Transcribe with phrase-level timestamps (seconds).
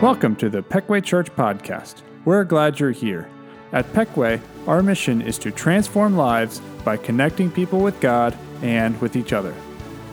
[0.00, 2.02] Welcome to the Peckway Church Podcast.
[2.24, 3.28] We're glad you're here.
[3.72, 9.16] At Peckway, our mission is to transform lives by connecting people with God and with
[9.16, 9.52] each other.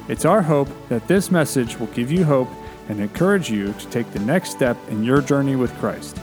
[0.08, 2.50] It's our hope that this message will give you hope
[2.90, 6.18] and encourage you to take the next step in your journey with Christ.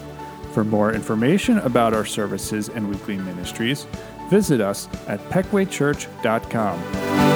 [0.50, 3.86] For more information about our services and weekly ministries,
[4.28, 7.31] visit us at peckwaychurch.com.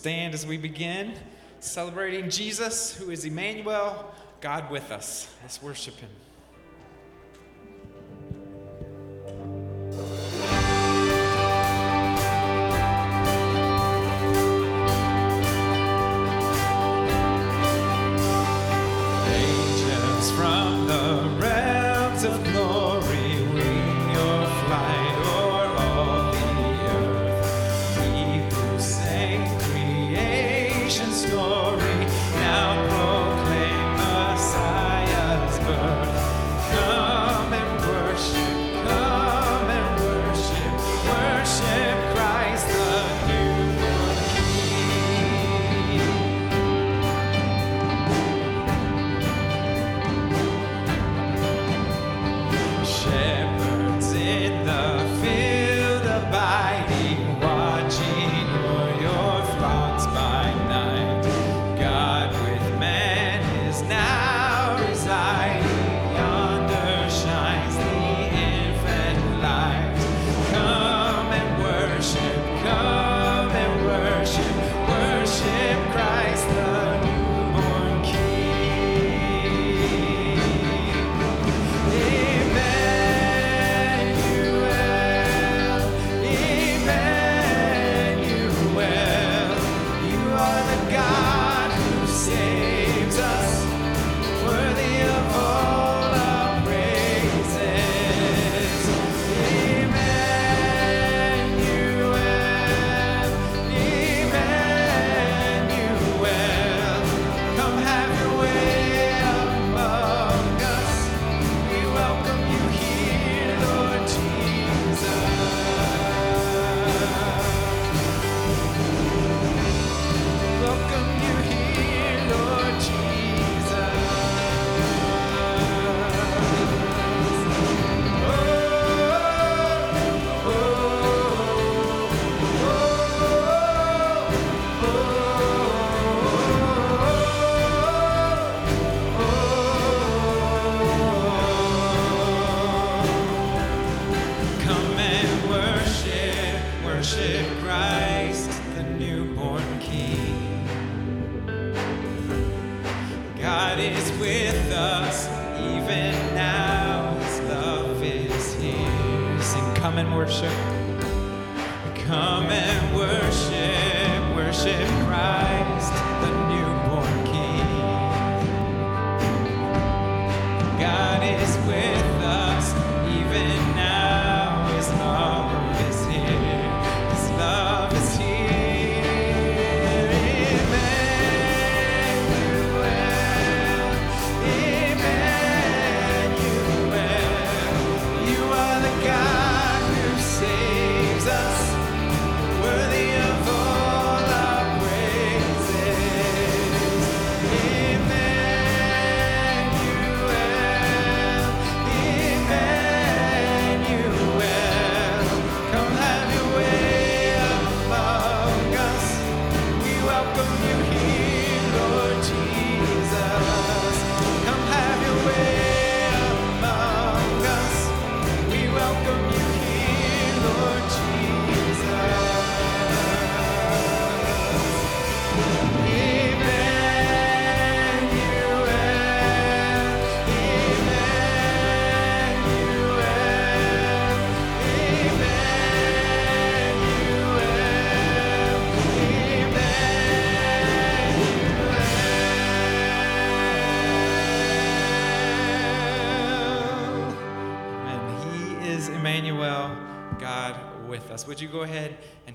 [0.00, 1.12] stand as we begin
[1.58, 5.28] celebrating Jesus, who is Emmanuel, God with us.
[5.42, 6.08] Let's worship him.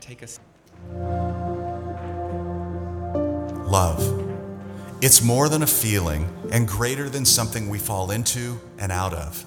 [0.05, 0.39] take us.
[3.67, 4.21] Love.
[5.01, 9.43] It's more than a feeling and greater than something we fall into and out of.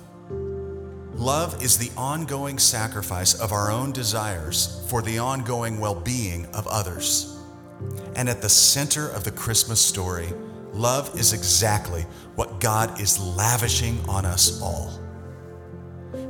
[1.14, 6.66] Love is the ongoing sacrifice of our own desires for the ongoing well being of
[6.66, 7.38] others.
[8.16, 10.28] And at the center of the Christmas story,
[10.72, 12.02] love is exactly
[12.34, 14.92] what God is lavishing on us all.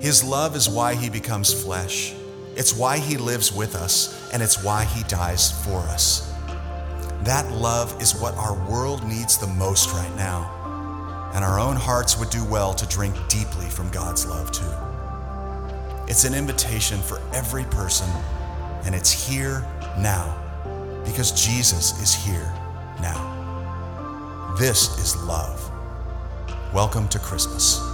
[0.00, 2.14] His love is why he becomes flesh.
[2.58, 6.34] It's why he lives with us, and it's why he dies for us.
[7.22, 11.30] That love is what our world needs the most right now.
[11.34, 14.72] And our own hearts would do well to drink deeply from God's love, too.
[16.08, 18.10] It's an invitation for every person,
[18.84, 19.64] and it's here
[19.96, 20.34] now
[21.04, 22.52] because Jesus is here
[23.00, 24.56] now.
[24.58, 25.70] This is love.
[26.74, 27.87] Welcome to Christmas.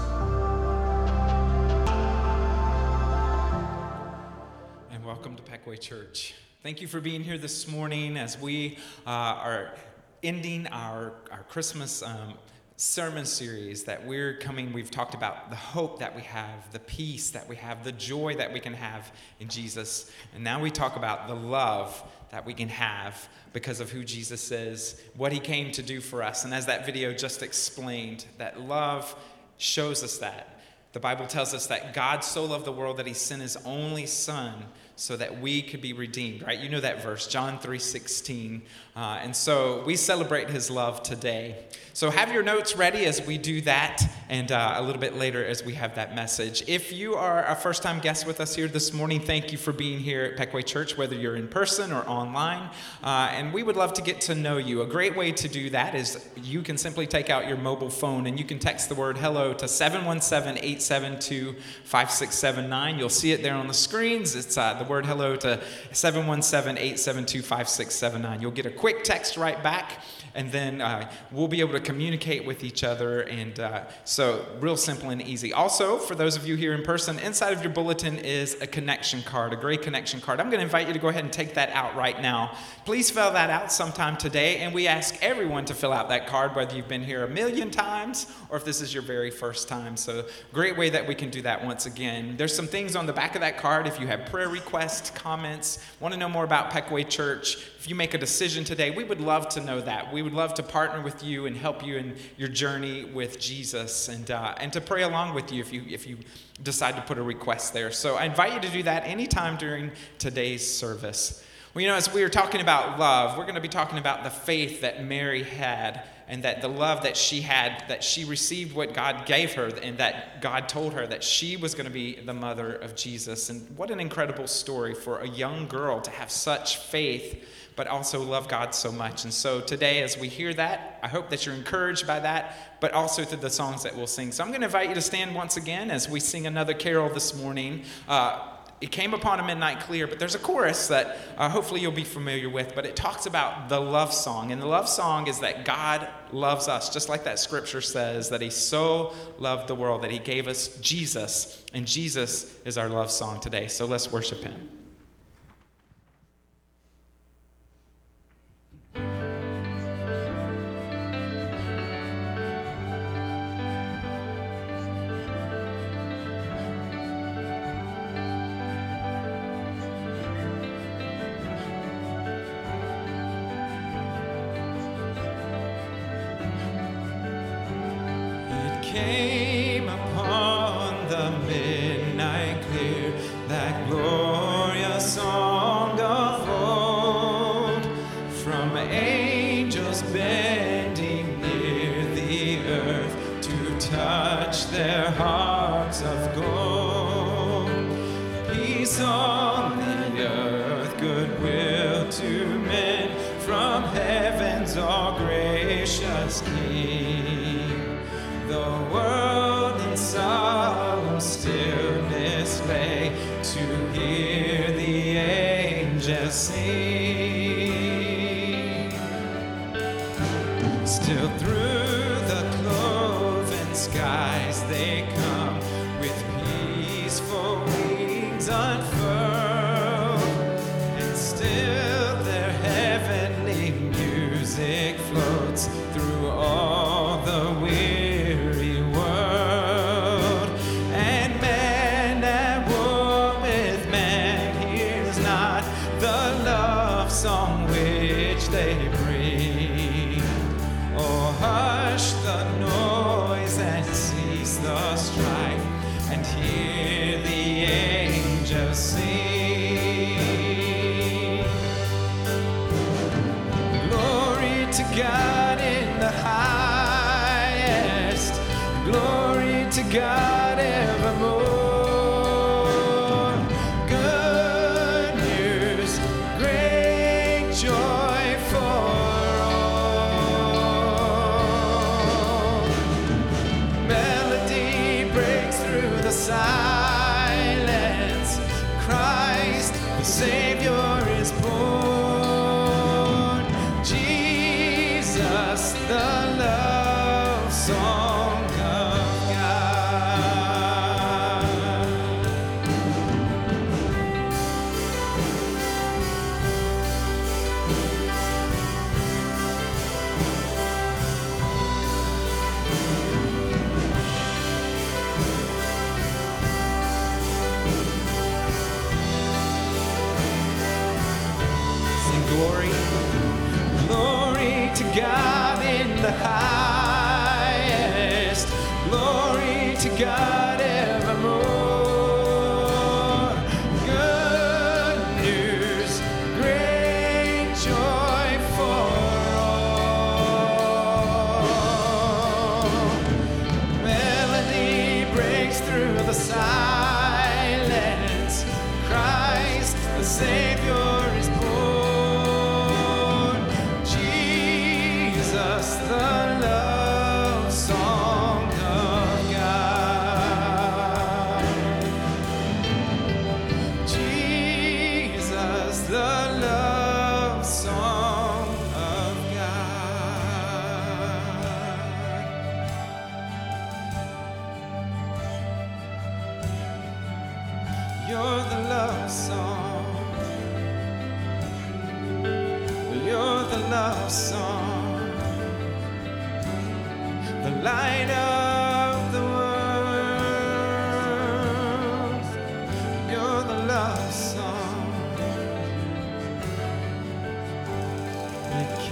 [5.77, 6.35] Church.
[6.63, 9.75] Thank you for being here this morning as we uh, are
[10.23, 12.35] ending our, our Christmas um,
[12.77, 14.73] sermon series that we're coming.
[14.73, 18.35] We've talked about the hope that we have, the peace that we have, the joy
[18.37, 20.11] that we can have in Jesus.
[20.35, 24.51] And now we talk about the love that we can have because of who Jesus
[24.51, 26.45] is, what he came to do for us.
[26.45, 29.15] And as that video just explained, that love
[29.57, 30.61] shows us that.
[30.95, 34.07] The Bible tells us that God so loved the world that he sent his only
[34.07, 34.65] son
[34.97, 36.59] so that we could be redeemed, right?
[36.59, 38.63] You know that verse, John 3:16.
[38.97, 41.65] Uh, and so we celebrate his love today.
[41.95, 45.45] So have your notes ready as we do that, and uh, a little bit later
[45.45, 46.63] as we have that message.
[46.69, 49.73] If you are a first time guest with us here this morning, thank you for
[49.73, 52.71] being here at Peckway Church, whether you're in person or online.
[53.03, 54.83] Uh, and we would love to get to know you.
[54.83, 58.27] A great way to do that is you can simply take out your mobile phone
[58.27, 61.55] and you can text the word hello to 717 872
[61.85, 62.99] 5679.
[62.99, 64.35] You'll see it there on the screens.
[64.35, 65.61] It's uh, word hello to
[65.93, 68.41] 717 872 5679.
[68.41, 70.03] You'll get a quick text right back,
[70.35, 73.21] and then uh, we'll be able to communicate with each other.
[73.21, 75.53] And uh, so, real simple and easy.
[75.53, 79.23] Also, for those of you here in person, inside of your bulletin is a connection
[79.23, 80.41] card, a great connection card.
[80.41, 82.57] I'm going to invite you to go ahead and take that out right now.
[82.85, 86.57] Please fill that out sometime today, and we ask everyone to fill out that card,
[86.57, 89.97] whether you've been here a million times or if this is your very first time.
[89.97, 92.37] So, great way that we can do that once again.
[92.37, 95.79] There's some things on the back of that card if you have prayer requests, comments,
[96.01, 97.57] want to know more about Peckway Church.
[97.79, 100.13] If you make a decision today, we would love to know that.
[100.13, 104.09] We would love to partner with you and help you in your journey with Jesus
[104.09, 106.19] and, uh, and to pray along with you if you, if you
[106.63, 107.91] decide to put a request there.
[107.93, 111.45] So I invite you to do that anytime during today's service.
[111.75, 114.25] Well, you know, as we are talking about love, we're going to be talking about
[114.25, 118.75] the faith that Mary had and that the love that she had, that she received
[118.75, 122.15] what God gave her, and that God told her that she was going to be
[122.21, 123.51] the mother of Jesus.
[123.51, 128.23] And what an incredible story for a young girl to have such faith, but also
[128.23, 129.25] love God so much.
[129.25, 132.93] And so today, as we hear that, I hope that you're encouraged by that, but
[132.93, 134.33] also through the songs that we'll sing.
[134.33, 137.13] So I'm going to invite you to stand once again as we sing another carol
[137.13, 137.85] this morning.
[138.07, 138.51] Uh,
[138.81, 142.05] it came upon a midnight clear, but there's a chorus that uh, hopefully you'll be
[142.05, 144.53] familiar with, but it talks about the love song.
[144.53, 148.43] And the love song is that God loves us, just like that scripture says, that
[148.43, 151.65] He so loved the world that He gave us Jesus.
[151.73, 153.69] And Jesus is our love song today.
[153.69, 154.69] So let's worship Him.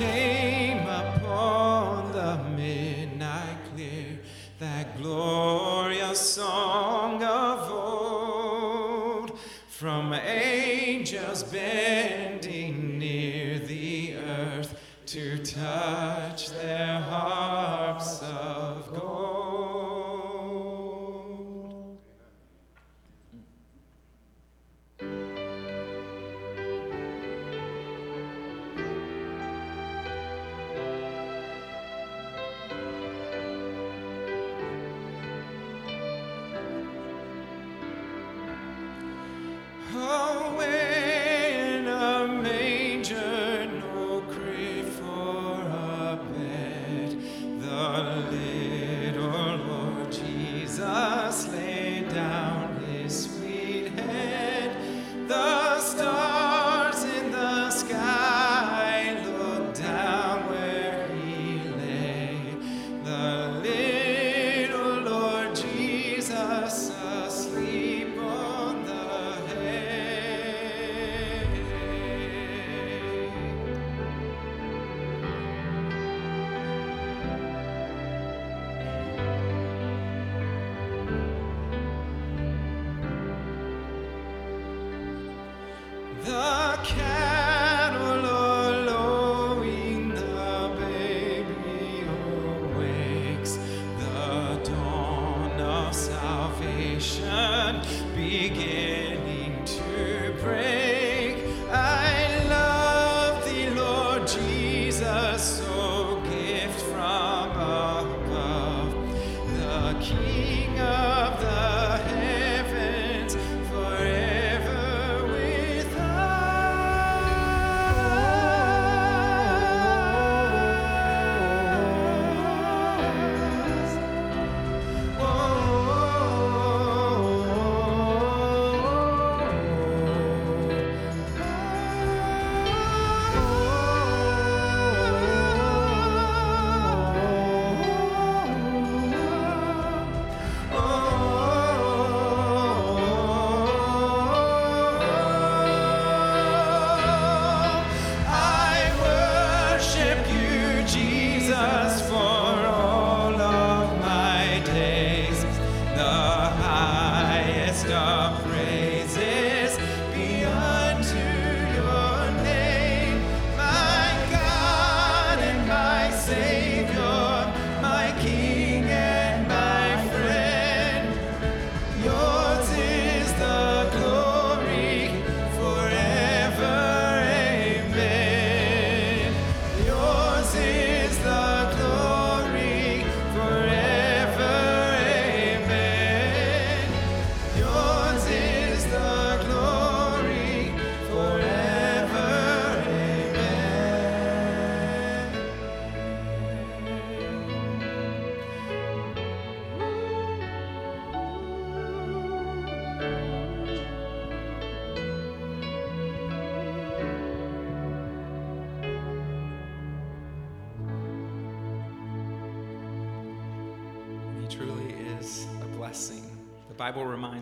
[0.03, 4.19] came upon the midnight clear,
[4.59, 12.02] that glorious song of old from angels' bed.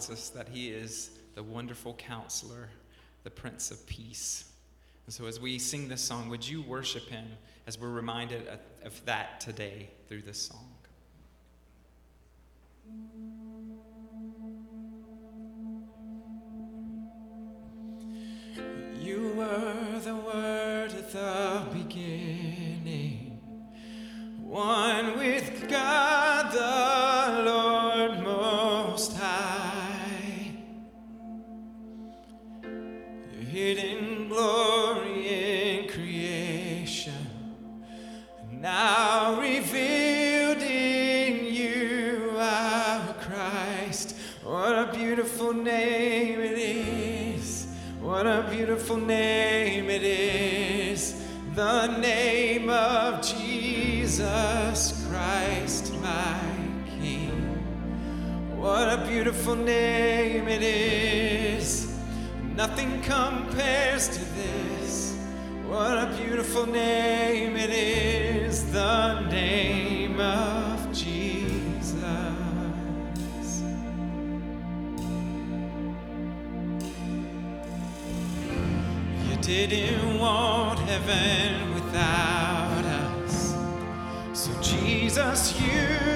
[0.00, 2.70] reminds us that he is the wonderful counselor,
[3.22, 4.50] the Prince of Peace.
[5.04, 7.26] And so, as we sing this song, would you worship him
[7.66, 8.48] as we're reminded
[8.82, 10.64] of that today through this song?
[19.02, 23.38] You were the Word at the beginning,
[24.40, 25.99] one with God.
[59.56, 61.96] name it is.
[62.54, 65.16] Nothing compares to this.
[65.66, 71.92] What a beautiful name it is, the name of Jesus.
[79.28, 83.54] You didn't want heaven without us.
[84.32, 86.09] So, Jesus, you.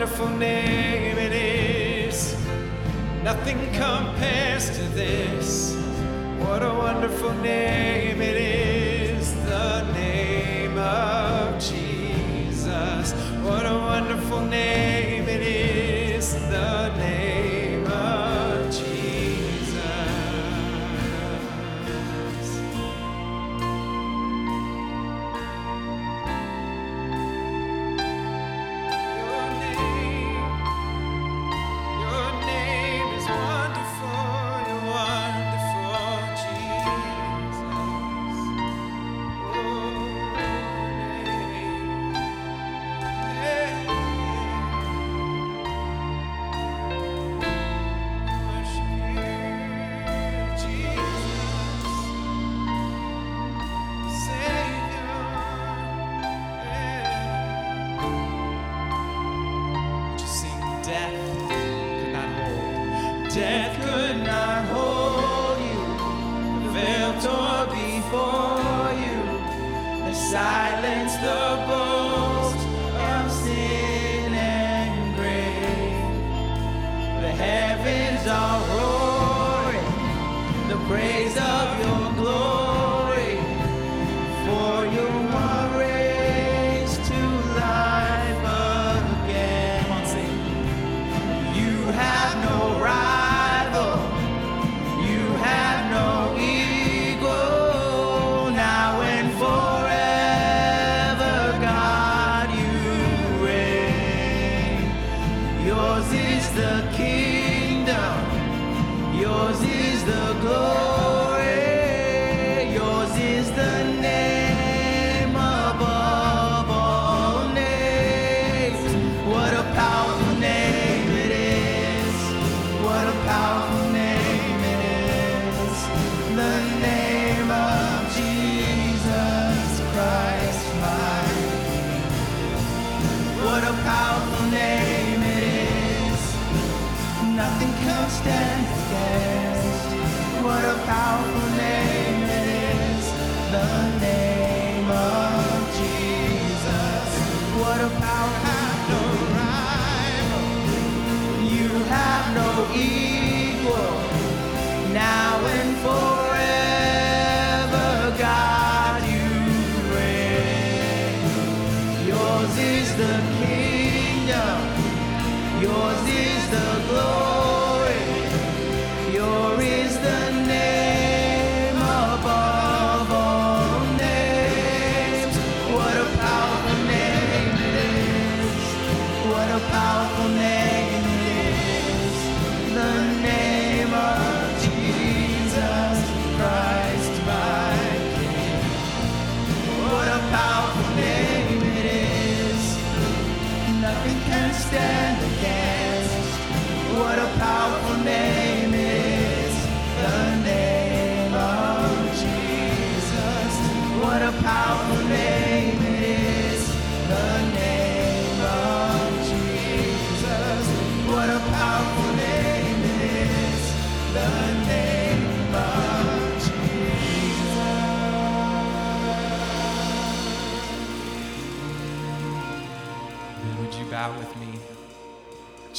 [0.00, 2.34] wonderful name it is.
[3.22, 5.76] Nothing compares to this.
[6.38, 8.79] What a wonderful name it is.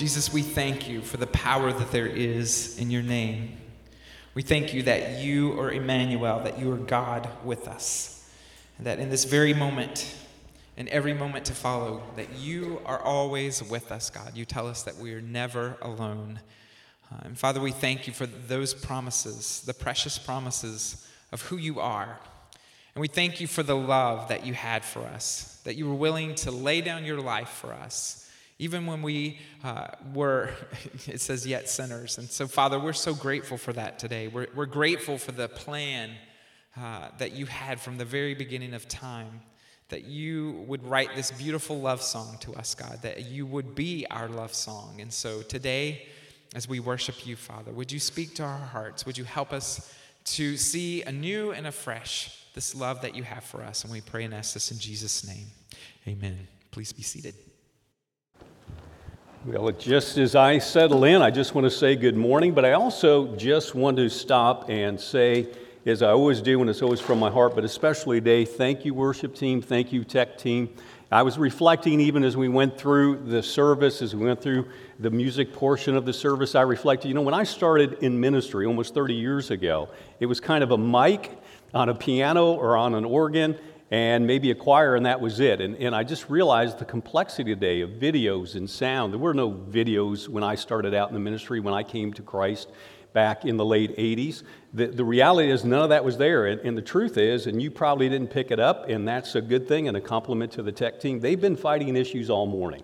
[0.02, 3.56] Jesus, we thank you for the power that there is in your name.
[4.34, 8.28] We thank you that you are Emmanuel, that you are God with us,
[8.80, 10.12] and that in this very moment,
[10.76, 14.36] in every moment to follow, that you are always with us, God.
[14.36, 16.40] You tell us that we are never alone.
[17.12, 21.80] Uh, and Father, we thank you for those promises, the precious promises of who you
[21.80, 22.18] are.
[22.96, 25.94] And we thank you for the love that you had for us, that you were
[25.94, 28.21] willing to lay down your life for us
[28.62, 30.52] even when we uh, were,
[31.08, 32.20] it says, yet sinners.
[32.20, 34.28] And so, Father, we're so grateful for that today.
[34.28, 36.12] We're, we're grateful for the plan
[36.78, 39.42] uh, that you had from the very beginning of time,
[39.90, 44.06] that you would write this beautiful love song to us, God, that you would be
[44.12, 45.02] our love song.
[45.02, 46.06] And so, today,
[46.54, 49.08] as we worship you, Father, would you speak to our hearts?
[49.08, 49.92] Would you help us
[50.26, 53.84] to see anew and afresh this love that you have for us?
[53.84, 55.48] And we pray and ask this in Jesus' name.
[56.08, 56.48] Amen.
[56.70, 57.34] Please be seated.
[59.44, 62.74] Well, just as I settle in, I just want to say good morning, but I
[62.74, 65.48] also just want to stop and say,
[65.84, 68.94] as I always do, and it's always from my heart, but especially today, thank you,
[68.94, 70.70] worship team, thank you, tech team.
[71.12, 74.68] I was reflecting even as we went through the service, as we went through
[75.00, 78.68] the music portion of the service, I reflected, you know, when I started in ministry
[78.68, 81.32] almost 30 years ago, it was kind of a mic
[81.74, 83.58] on a piano or on an organ
[83.92, 85.60] and maybe a choir, and that was it.
[85.60, 89.12] And, and I just realized the complexity today of videos and sound.
[89.12, 92.22] There were no videos when I started out in the ministry, when I came to
[92.22, 92.70] Christ
[93.12, 94.44] back in the late 80s.
[94.74, 96.48] The, the reality is, none of that was there.
[96.48, 99.42] And, and the truth is, and you probably didn't pick it up, and that's a
[99.42, 102.84] good thing and a compliment to the tech team, they've been fighting issues all morning.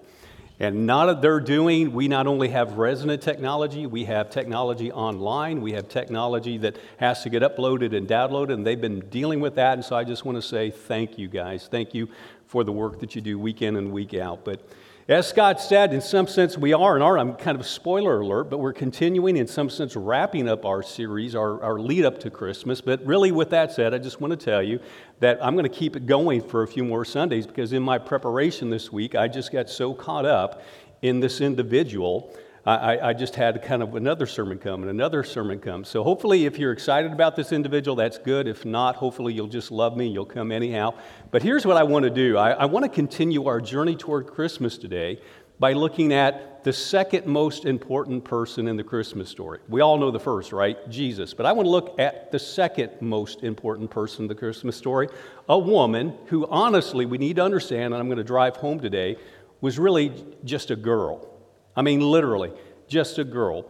[0.59, 5.61] And not that they're doing, we not only have resonant technology, we have technology online,
[5.61, 9.53] we have technology that has to get uploaded and downloaded, and they've been dealing with
[9.55, 9.73] that.
[9.73, 11.67] And so I just want to say thank you guys.
[11.69, 12.09] Thank you
[12.47, 14.43] for the work that you do week in and week out.
[14.43, 14.67] But
[15.09, 18.19] as Scott said, in some sense, we are, and are, I'm kind of a spoiler
[18.19, 22.19] alert, but we're continuing, in some sense, wrapping up our series, our, our lead up
[22.21, 22.81] to Christmas.
[22.81, 24.81] But really, with that said, I just want to tell you
[25.21, 27.97] that I'm going to keep it going for a few more Sundays because in my
[27.97, 30.61] preparation this week, I just got so caught up
[31.01, 32.35] in this individual
[32.67, 35.85] I, I, just had kind of another sermon come and another sermon come.
[35.85, 38.45] So hopefully, if you're excited about this individual, that's good.
[38.45, 40.07] If not, hopefully you'll just love me.
[40.07, 40.93] And you'll come anyhow.
[41.31, 44.27] But here's what I want to do I, I want to continue our journey toward
[44.27, 45.21] Christmas today
[45.59, 49.59] by looking at the second most important person in the Christmas story.
[49.69, 50.77] We all know the first, right?
[50.89, 51.33] Jesus.
[51.33, 55.07] But I want to look at the second most important person in the Christmas story
[55.47, 59.15] a woman who, honestly, we need to understand, and I'm going to drive home today,
[59.61, 60.11] was really
[60.43, 61.36] just a girl.
[61.77, 62.51] I mean, literally,
[62.87, 63.63] just a girl.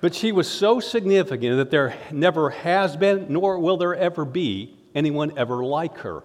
[0.00, 4.74] But she was so significant that there never has been, nor will there ever be,
[4.94, 6.24] anyone ever like her.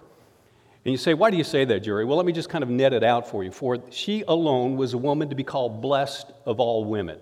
[0.86, 2.06] And you say, why do you say that, Jerry?
[2.06, 3.50] Well, let me just kind of net it out for you.
[3.50, 7.18] For she alone was a woman to be called blessed of all women.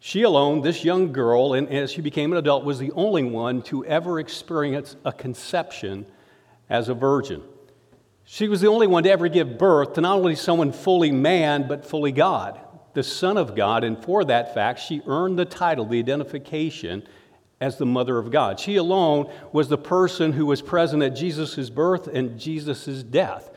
[0.00, 3.62] She alone, this young girl, and as she became an adult, was the only one
[3.62, 6.06] to ever experience a conception
[6.68, 7.40] as a virgin.
[8.24, 11.68] She was the only one to ever give birth to not only someone fully man,
[11.68, 12.58] but fully God
[12.94, 17.02] the Son of God, and for that fact, she earned the title, the identification
[17.60, 18.58] as the Mother of God.
[18.58, 23.50] She alone was the person who was present at Jesus' birth and Jesus' death.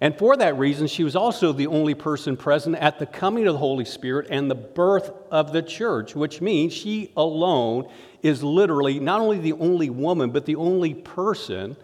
[0.00, 3.52] And for that reason, she was also the only person present at the coming of
[3.52, 7.88] the Holy Spirit and the birth of the church, which means she alone
[8.20, 11.76] is literally not only the only woman, but the only person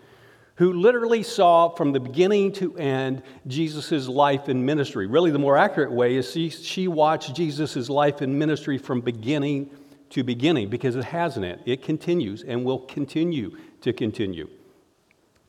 [0.58, 5.06] who literally saw from the beginning to end Jesus' life and ministry.
[5.06, 9.70] Really, the more accurate way is she, she watched Jesus' life and ministry from beginning
[10.10, 11.60] to beginning because it hasn't it.
[11.64, 14.48] It continues and will continue to continue.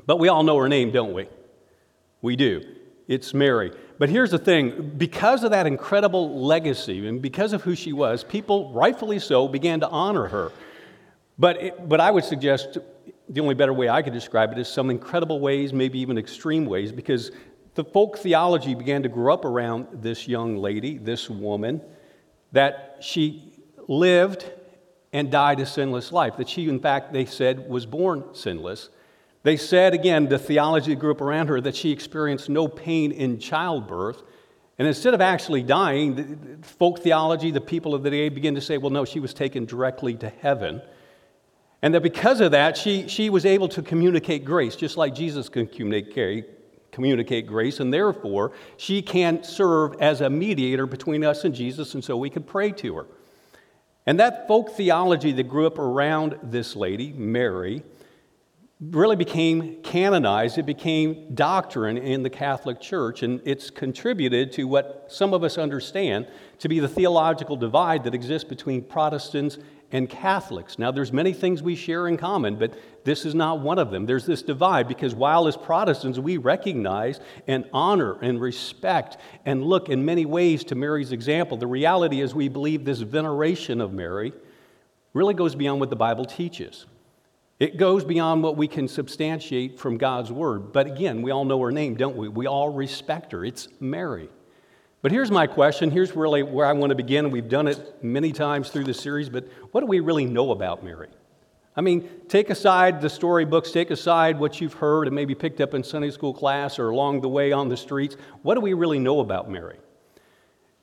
[0.06, 1.28] But we all know her name, don't we?
[2.22, 2.62] We do.
[3.08, 3.72] It's Mary.
[3.98, 8.24] But here's the thing because of that incredible legacy and because of who she was,
[8.24, 10.52] people, rightfully so, began to honor her.
[11.40, 12.78] But, it, but I would suggest
[13.30, 16.66] the only better way I could describe it is some incredible ways, maybe even extreme
[16.66, 17.32] ways, because
[17.76, 21.82] the folk theology began to grow up around this young lady, this woman,
[22.52, 23.54] that she
[23.88, 24.52] lived
[25.14, 28.90] and died a sinless life, that she, in fact, they said, was born sinless.
[29.44, 33.40] They said, again, the theology grew up around her, that she experienced no pain in
[33.40, 34.22] childbirth.
[34.78, 38.78] And instead of actually dying, folk theology, the people of the day begin to say,
[38.78, 40.82] well, no, she was taken directly to heaven.
[41.82, 45.48] And that because of that, she, she was able to communicate grace, just like Jesus
[45.48, 47.80] can communicate, communicate grace.
[47.80, 52.30] And therefore, she can serve as a mediator between us and Jesus, and so we
[52.30, 53.06] could pray to her.
[54.06, 57.84] And that folk theology that grew up around this lady, Mary,
[58.82, 60.58] really became canonized.
[60.58, 65.58] It became doctrine in the Catholic Church, and it's contributed to what some of us
[65.58, 66.28] understand
[66.60, 69.58] to be the theological divide that exists between Protestants
[69.92, 70.78] and Catholics.
[70.78, 72.74] Now, there's many things we share in common, but
[73.04, 74.06] this is not one of them.
[74.06, 79.90] There's this divide because while as Protestants we recognize and honor and respect and look
[79.90, 84.34] in many ways to Mary's example, the reality is we believe this veneration of Mary
[85.14, 86.86] really goes beyond what the Bible teaches.
[87.60, 90.72] It goes beyond what we can substantiate from God's word.
[90.72, 92.30] But again, we all know her name, don't we?
[92.30, 93.44] We all respect her.
[93.44, 94.30] It's Mary.
[95.02, 95.92] But here's my question.
[95.92, 97.32] Here's really where I want to begin.
[97.32, 100.84] We've done it many times through the series, but what do we really know about
[100.84, 101.08] Mary?
[101.78, 105.74] I mean, take aside the storybooks, take aside what you've heard and maybe picked up
[105.74, 108.18] in Sunday school class or along the way on the streets.
[108.42, 109.78] What do we really know about Mary?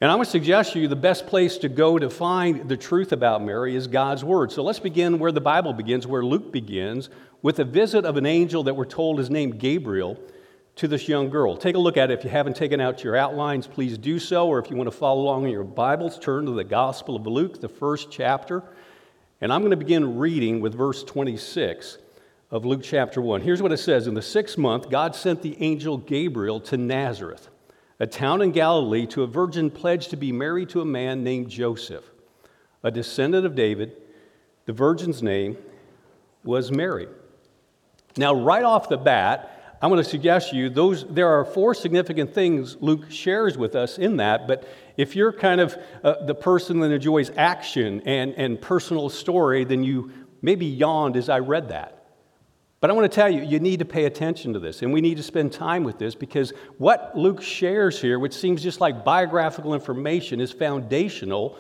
[0.01, 3.13] And I would suggest to you the best place to go to find the truth
[3.13, 4.53] about Mary is God's Word.
[4.53, 7.11] So let's begin where the Bible begins, where Luke begins,
[7.43, 10.19] with a visit of an angel that we're told is named Gabriel
[10.77, 11.57] to this young girl.
[11.57, 12.19] Take a look at it.
[12.19, 14.47] If you haven't taken out your outlines, please do so.
[14.47, 17.27] Or if you want to follow along in your Bibles, turn to the Gospel of
[17.27, 18.63] Luke, the first chapter.
[19.41, 21.99] And I'm going to begin reading with verse 26
[22.51, 23.41] of Luke chapter 1.
[23.41, 27.49] Here's what it says In the sixth month, God sent the angel Gabriel to Nazareth
[27.99, 31.49] a town in Galilee, to a virgin pledged to be married to a man named
[31.49, 32.05] Joseph,
[32.83, 33.97] a descendant of David.
[34.67, 35.57] The virgin's name
[36.45, 37.09] was Mary.
[38.17, 41.75] Now, right off the bat, I'm going to suggest to you those there are four
[41.75, 44.47] significant things Luke shares with us in that.
[44.49, 49.65] But if you're kind of uh, the person that enjoys action and, and personal story,
[49.65, 51.93] then you maybe yawned as I read that.
[52.81, 55.01] But I want to tell you, you need to pay attention to this, and we
[55.01, 59.05] need to spend time with this because what Luke shares here, which seems just like
[59.05, 61.59] biographical information, is foundational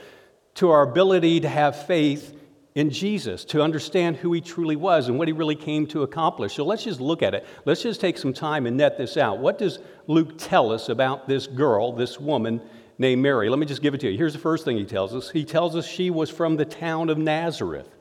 [0.54, 2.34] to our ability to have faith
[2.76, 6.54] in Jesus, to understand who he truly was and what he really came to accomplish.
[6.54, 7.46] So let's just look at it.
[7.64, 9.38] Let's just take some time and net this out.
[9.38, 12.60] What does Luke tell us about this girl, this woman
[12.98, 13.48] named Mary?
[13.48, 14.18] Let me just give it to you.
[14.18, 17.08] Here's the first thing he tells us He tells us she was from the town
[17.08, 17.95] of Nazareth.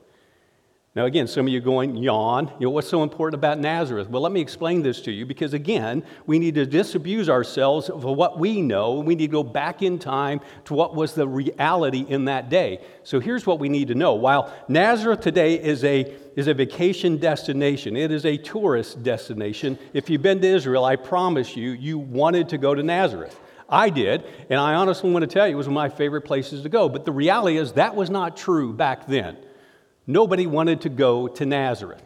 [0.96, 2.50] Now, again, some of you going, yawn.
[2.58, 4.10] You know, what's so important about Nazareth?
[4.10, 8.06] Well, let me explain this to you because, again, we need to disabuse ourselves of
[8.06, 9.00] what we know.
[9.00, 12.80] We need to go back in time to what was the reality in that day.
[13.04, 14.14] So, here's what we need to know.
[14.14, 19.78] While Nazareth today is a, is a vacation destination, it is a tourist destination.
[19.92, 23.38] If you've been to Israel, I promise you, you wanted to go to Nazareth.
[23.68, 26.22] I did, and I honestly want to tell you, it was one of my favorite
[26.22, 26.88] places to go.
[26.88, 29.36] But the reality is, that was not true back then.
[30.08, 32.04] Nobody wanted to go to Nazareth.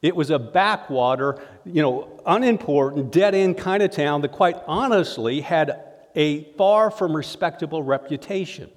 [0.00, 5.40] It was a backwater, you know, unimportant, dead end kind of town that quite honestly
[5.40, 8.70] had a far from respectable reputation.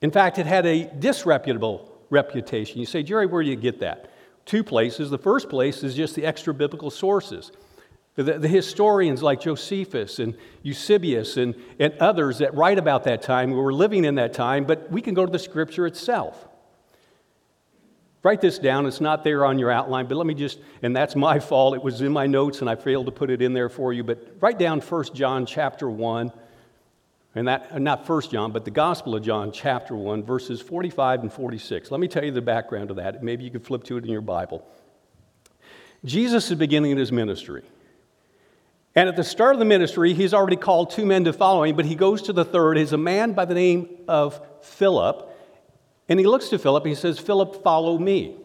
[0.00, 2.80] In fact, it had a disreputable reputation.
[2.80, 4.10] You say, Jerry, where do you get that?
[4.44, 5.10] Two places.
[5.10, 7.52] The first place is just the extra biblical sources.
[8.14, 13.50] The, the, historians like Josephus and Eusebius and, and others that write about that time
[13.50, 16.47] who were living in that time, but we can go to the scripture itself.
[18.22, 18.86] Write this down.
[18.86, 21.74] It's not there on your outline, but let me just, and that's my fault.
[21.74, 24.02] It was in my notes and I failed to put it in there for you.
[24.02, 26.32] But write down 1 John chapter 1,
[27.34, 31.20] and that, uh, not 1 John, but the Gospel of John chapter 1, verses 45
[31.20, 31.90] and 46.
[31.90, 33.22] Let me tell you the background of that.
[33.22, 34.66] Maybe you could flip to it in your Bible.
[36.04, 37.62] Jesus is beginning his ministry.
[38.94, 41.76] And at the start of the ministry, he's already called two men to follow him,
[41.76, 42.76] but he goes to the third.
[42.76, 45.27] He's a man by the name of Philip.
[46.08, 48.36] And he looks to Philip, he says, Philip, follow me.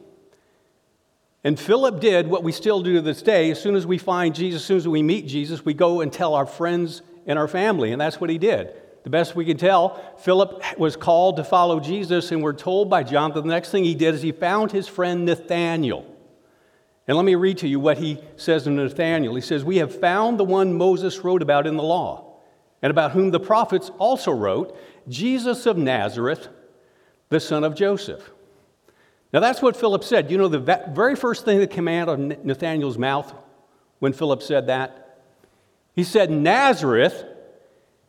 [1.45, 3.51] And Philip did what we still do to this day.
[3.51, 6.11] As soon as we find Jesus, as soon as we meet Jesus, we go and
[6.11, 7.91] tell our friends and our family.
[7.91, 8.73] And that's what he did.
[9.03, 13.03] The best we can tell, Philip was called to follow Jesus, and we're told by
[13.03, 16.05] John that the next thing he did is he found his friend Nathanael.
[17.05, 19.35] And let me read to you what he says to Nathanael.
[19.35, 22.37] He says, We have found the one Moses wrote about in the law,
[22.81, 24.77] and about whom the prophets also wrote,
[25.09, 26.47] Jesus of Nazareth
[27.33, 28.29] the son of Joseph.
[29.33, 30.29] Now, that's what Philip said.
[30.29, 30.59] You know, the
[30.93, 33.33] very first thing that came out of Nathanael's mouth
[33.99, 35.19] when Philip said that?
[35.93, 37.25] He said, Nazareth,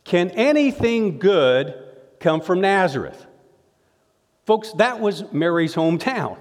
[0.05, 1.75] can anything good
[2.21, 3.27] come from Nazareth?
[4.45, 6.37] Folks, that was Mary's hometown.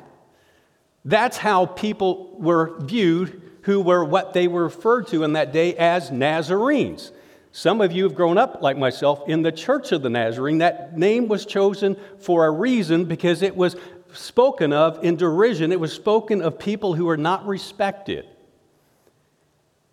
[1.06, 5.76] That's how people were viewed who were what they were referred to in that day
[5.76, 7.14] as Nazarenes.
[7.56, 10.58] Some of you have grown up, like myself, in the Church of the Nazarene.
[10.58, 13.76] That name was chosen for a reason because it was
[14.12, 15.72] spoken of in derision.
[15.72, 18.26] It was spoken of people who are not respected.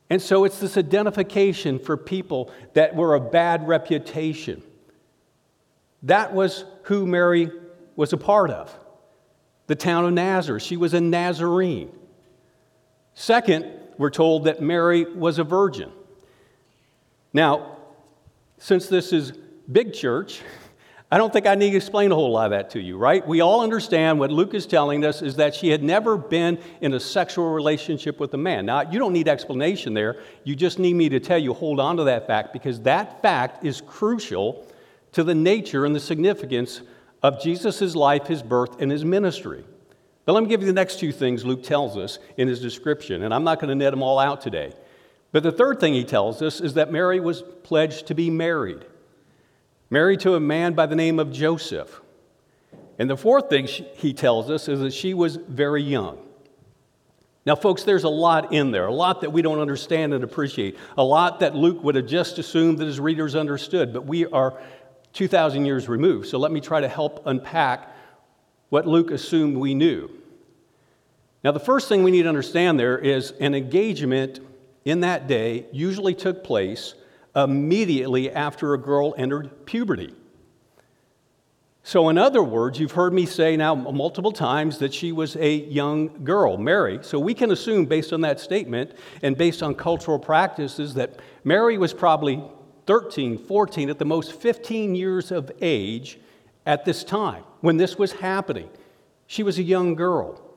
[0.09, 4.63] And so it's this identification for people that were a bad reputation.
[6.05, 7.51] That was who Mary
[7.95, 8.75] was a part of
[9.67, 10.63] the town of Nazareth.
[10.63, 11.93] She was a Nazarene.
[13.13, 13.67] Second,
[13.99, 15.93] we're told that Mary was a virgin.
[17.33, 17.77] Now,
[18.59, 19.33] since this is
[19.71, 20.41] big church,
[21.13, 23.27] I don't think I need to explain a whole lot of that to you, right?
[23.27, 26.95] We all understand what Luke is telling us is that she had never been in
[26.95, 28.65] a sexual relationship with a man.
[28.67, 30.23] Now, you don't need explanation there.
[30.45, 33.65] You just need me to tell you, hold on to that fact because that fact
[33.65, 34.67] is crucial
[35.13, 36.83] to the nature and the significance
[37.25, 39.65] of Jesus' life, his birth, and his ministry.
[40.29, 43.25] Now, let me give you the next two things Luke tells us in his description,
[43.25, 44.75] and I'm not going to net them all out today.
[45.33, 48.85] But the third thing he tells us is that Mary was pledged to be married
[49.91, 52.01] married to a man by the name of Joseph.
[52.99, 56.19] And the fourth thing he tells us is that she was very young.
[57.47, 60.79] Now, folks, there's a lot in there, a lot that we don't understand and appreciate,
[60.97, 64.61] a lot that Luke would have just assumed that his readers understood, but we are
[65.15, 66.29] 2,000 years removed.
[66.29, 67.97] So let me try to help unpack
[68.69, 70.11] what Luke assumed we knew.
[71.43, 74.41] Now, the first thing we need to understand there is an engagement
[74.85, 76.95] in that day usually took place
[77.35, 80.15] immediately after a girl entered puberty.
[81.83, 85.55] So, in other words, you've heard me say now multiple times that she was a
[85.55, 86.99] young girl, Mary.
[87.03, 91.79] So, we can assume, based on that statement and based on cultural practices, that Mary
[91.79, 92.45] was probably
[92.87, 96.19] 13, 14, at the most 15 years of age
[96.67, 98.69] at this time when this was happening.
[99.27, 100.50] She was a young girl.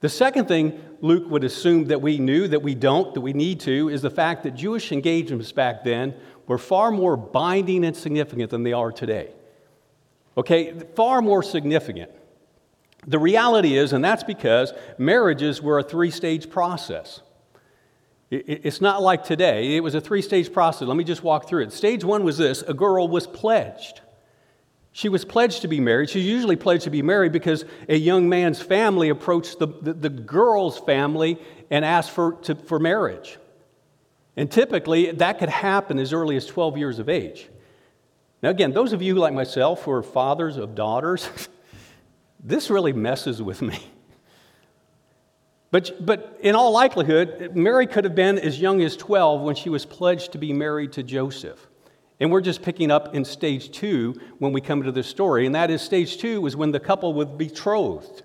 [0.00, 3.60] The second thing Luke would assume that we knew, that we don't, that we need
[3.60, 6.14] to, is the fact that Jewish engagements back then
[6.46, 9.30] were far more binding and significant than they are today.
[10.36, 12.12] Okay, far more significant.
[13.06, 17.20] The reality is, and that's because marriages were a three stage process.
[18.30, 20.86] It's not like today, it was a three stage process.
[20.86, 21.72] Let me just walk through it.
[21.72, 24.00] Stage one was this a girl was pledged.
[24.92, 26.10] She was pledged to be married.
[26.10, 30.08] She's usually pledged to be married because a young man's family approached the, the, the
[30.08, 31.38] girl's family
[31.70, 33.38] and asked for, to, for marriage.
[34.36, 37.48] And typically, that could happen as early as 12 years of age.
[38.42, 41.28] Now, again, those of you like myself who are fathers of daughters,
[42.42, 43.78] this really messes with me.
[45.70, 49.68] But, but in all likelihood, Mary could have been as young as 12 when she
[49.68, 51.66] was pledged to be married to Joseph.
[52.20, 55.46] And we're just picking up in stage two when we come to this story.
[55.46, 58.22] And that is stage two was when the couple was betrothed.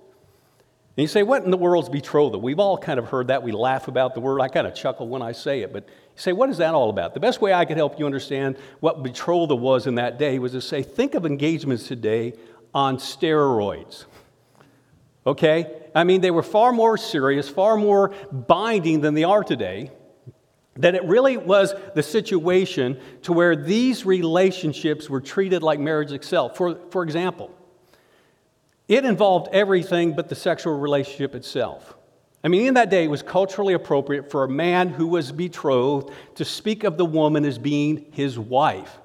[0.96, 2.40] And you say, what in the world's betrothal?
[2.40, 3.42] We've all kind of heard that.
[3.42, 4.42] We laugh about the word.
[4.42, 5.74] I kind of chuckle when I say it.
[5.74, 7.16] But you say, what is that all about?
[7.16, 10.52] The best way I could help you understand what betrothal was in that day was
[10.52, 12.34] to say, think of engagements today
[12.76, 14.06] on steroids.
[15.26, 15.82] Okay?
[15.96, 19.92] I mean, they were far more serious, far more binding than they are today
[20.76, 26.58] that it really was the situation to where these relationships were treated like marriage itself.
[26.58, 27.52] For, for example,
[28.88, 31.96] it involved everything but the sexual relationship itself.
[32.44, 36.12] I mean, in that day, it was culturally appropriate for a man who was betrothed
[36.36, 39.00] to speak of the woman as being his wife.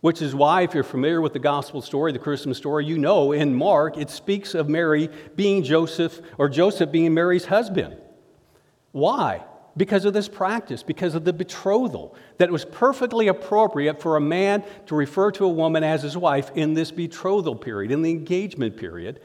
[0.00, 3.32] Which is why, if you're familiar with the gospel story, the Christmas story, you know
[3.32, 7.96] in Mark it speaks of Mary being Joseph, or Joseph being Mary's husband.
[8.92, 9.44] Why?
[9.76, 14.64] Because of this practice, because of the betrothal, that was perfectly appropriate for a man
[14.86, 18.76] to refer to a woman as his wife in this betrothal period, in the engagement
[18.76, 19.20] period.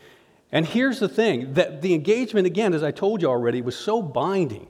[0.52, 4.02] And here's the thing that the engagement, again, as I told you already, was so
[4.02, 4.68] binding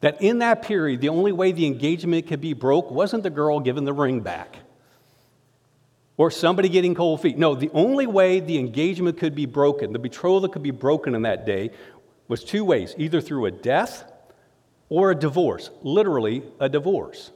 [0.00, 3.60] that in that period, the only way the engagement could be broke wasn't the girl
[3.60, 4.58] giving the ring back
[6.18, 7.38] or somebody getting cold feet.
[7.38, 11.22] No, the only way the engagement could be broken, the betrothal could be broken in
[11.22, 11.70] that day,
[12.28, 14.11] was two ways either through a death
[14.92, 17.30] or a divorce, literally a divorce.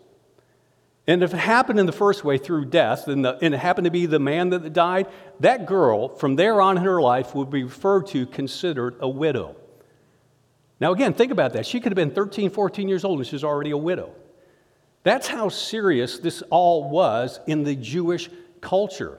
[1.06, 3.86] And if it happened in the first way through death, and, the, and, it happened
[3.86, 5.06] to be the man that died,
[5.40, 9.56] that girl, from there on in her life, would be referred to, considered a widow.
[10.80, 11.64] Now, again, think about that.
[11.64, 14.14] She could have been 13, 14 years old, and she's already a widow.
[15.02, 18.28] That's how serious this all was in the Jewish
[18.60, 19.18] culture.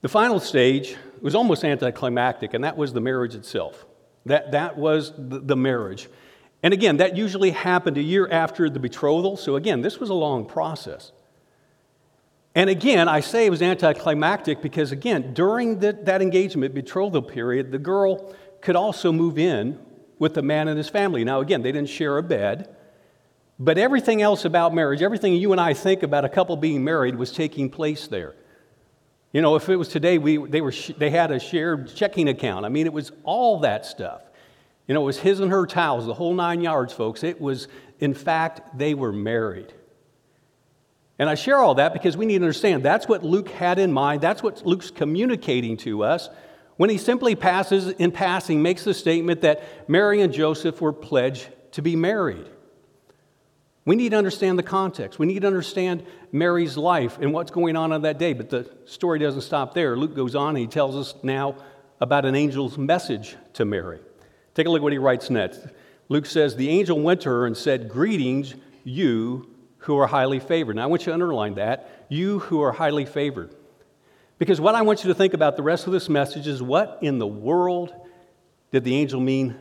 [0.00, 3.86] The final stage was almost anticlimactic, and that was the marriage itself.
[4.26, 6.08] That, that was the, the marriage.
[6.62, 9.36] And again, that usually happened a year after the betrothal.
[9.36, 11.12] So again, this was a long process.
[12.54, 17.72] And again, I say it was anticlimactic because, again, during the, that engagement, betrothal period,
[17.72, 19.78] the girl could also move in
[20.18, 21.24] with the man and his family.
[21.24, 22.76] Now, again, they didn't share a bed,
[23.58, 27.16] but everything else about marriage, everything you and I think about a couple being married,
[27.16, 28.34] was taking place there.
[29.32, 32.66] You know, if it was today, we, they, were, they had a shared checking account.
[32.66, 34.22] I mean, it was all that stuff.
[34.86, 37.22] You know, it was his and her towels, the whole nine yards, folks.
[37.22, 37.68] It was,
[38.00, 39.72] in fact, they were married.
[41.18, 43.92] And I share all that because we need to understand that's what Luke had in
[43.92, 44.22] mind.
[44.22, 46.28] That's what Luke's communicating to us
[46.76, 51.48] when he simply passes, in passing, makes the statement that Mary and Joseph were pledged
[51.72, 52.46] to be married.
[53.84, 55.18] We need to understand the context.
[55.18, 58.32] We need to understand Mary's life and what's going on on that day.
[58.32, 59.96] But the story doesn't stop there.
[59.96, 61.56] Luke goes on and he tells us now
[62.00, 64.00] about an angel's message to Mary.
[64.54, 65.66] Take a look at what he writes next.
[66.08, 69.48] Luke says, The angel went to her and said, Greetings, you
[69.78, 70.76] who are highly favored.
[70.76, 72.06] Now I want you to underline that.
[72.08, 73.54] You who are highly favored.
[74.38, 76.98] Because what I want you to think about the rest of this message is what
[77.00, 77.94] in the world
[78.72, 79.56] did the angel mean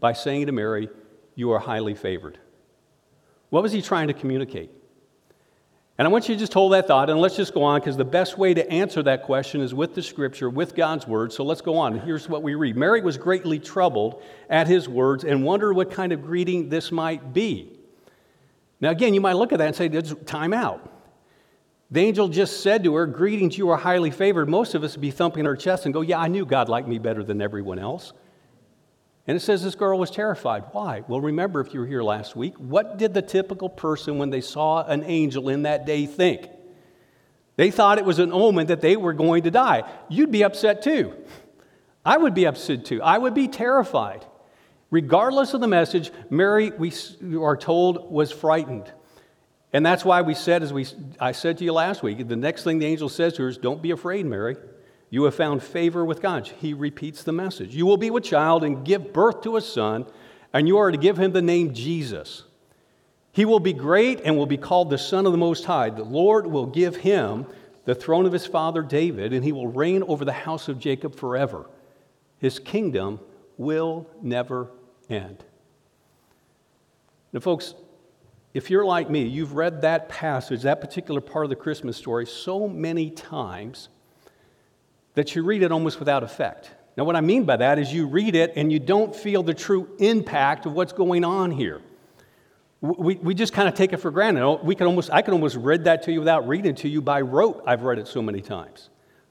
[0.00, 0.88] by saying to Mary,
[1.34, 2.38] You are highly favored?
[3.50, 4.70] What was he trying to communicate?
[5.96, 7.96] And I want you to just hold that thought and let's just go on because
[7.96, 11.32] the best way to answer that question is with the scripture, with God's word.
[11.32, 12.00] So let's go on.
[12.00, 14.20] Here's what we read Mary was greatly troubled
[14.50, 17.78] at his words and wondered what kind of greeting this might be.
[18.80, 19.88] Now, again, you might look at that and say,
[20.24, 20.90] time out.
[21.90, 24.48] The angel just said to her, Greetings, you are highly favored.
[24.48, 26.88] Most of us would be thumping our chest and go, Yeah, I knew God liked
[26.88, 28.12] me better than everyone else.
[29.26, 30.64] And it says this girl was terrified.
[30.72, 31.02] Why?
[31.08, 34.42] Well, remember if you were here last week, what did the typical person, when they
[34.42, 36.48] saw an angel in that day, think?
[37.56, 39.84] They thought it was an omen that they were going to die.
[40.08, 41.14] You'd be upset too.
[42.04, 43.00] I would be upset too.
[43.02, 44.26] I would be terrified.
[44.90, 46.92] Regardless of the message, Mary, we
[47.40, 48.92] are told, was frightened.
[49.72, 50.86] And that's why we said, as we,
[51.18, 53.56] I said to you last week, the next thing the angel says to her is,
[53.56, 54.56] Don't be afraid, Mary.
[55.14, 56.48] You have found favor with God.
[56.60, 57.72] He repeats the message.
[57.72, 60.06] You will be with child and give birth to a son,
[60.52, 62.42] and you are to give him the name Jesus.
[63.30, 65.90] He will be great and will be called the Son of the Most High.
[65.90, 67.46] The Lord will give him
[67.84, 71.14] the throne of his father David, and he will reign over the house of Jacob
[71.14, 71.70] forever.
[72.38, 73.20] His kingdom
[73.56, 74.72] will never
[75.08, 75.44] end.
[77.32, 77.74] Now, folks,
[78.52, 82.26] if you're like me, you've read that passage, that particular part of the Christmas story,
[82.26, 83.90] so many times
[85.14, 86.70] that you read it almost without effect.
[86.96, 89.54] Now, what I mean by that is you read it and you don't feel the
[89.54, 91.80] true impact of what's going on here.
[92.80, 94.42] We, we just kind of take it for granted.
[94.42, 96.88] Oh, we can almost, I can almost read that to you without reading it to
[96.88, 97.62] you by rote.
[97.66, 98.90] I've read it so many times.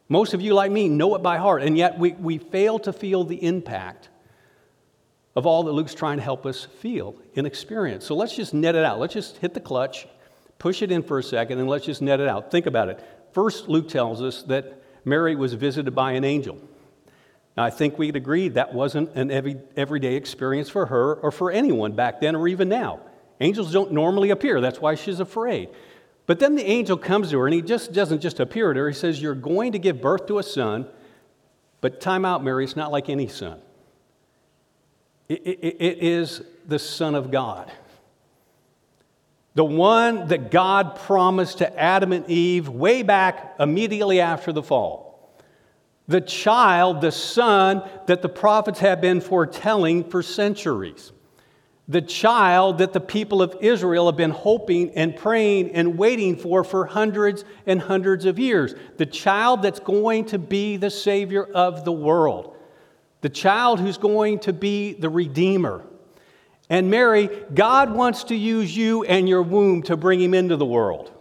[0.09, 2.91] Most of you, like me, know it by heart, and yet we, we fail to
[2.91, 4.09] feel the impact
[5.35, 8.05] of all that Luke's trying to help us feel and experience.
[8.05, 8.99] So let's just net it out.
[8.99, 10.07] Let's just hit the clutch,
[10.59, 12.51] push it in for a second, and let's just net it out.
[12.51, 12.99] Think about it.
[13.31, 16.57] First, Luke tells us that Mary was visited by an angel.
[17.55, 21.51] Now, I think we'd agree that wasn't an every, everyday experience for her or for
[21.51, 23.01] anyone back then or even now.
[23.39, 25.69] Angels don't normally appear, that's why she's afraid.
[26.25, 28.87] But then the angel comes to her and he just doesn't just appear to her.
[28.87, 30.87] He says, You're going to give birth to a son,
[31.81, 33.59] but time out, Mary, it's not like any son.
[35.27, 37.71] it, it, it is the Son of God.
[39.55, 45.43] The one that God promised to Adam and Eve way back immediately after the fall.
[46.07, 51.11] The child, the son that the prophets have been foretelling for centuries.
[51.87, 56.63] The child that the people of Israel have been hoping and praying and waiting for
[56.63, 58.73] for hundreds and hundreds of years.
[58.97, 62.55] The child that's going to be the Savior of the world.
[63.21, 65.85] The child who's going to be the Redeemer.
[66.69, 70.65] And Mary, God wants to use you and your womb to bring him into the
[70.65, 71.11] world.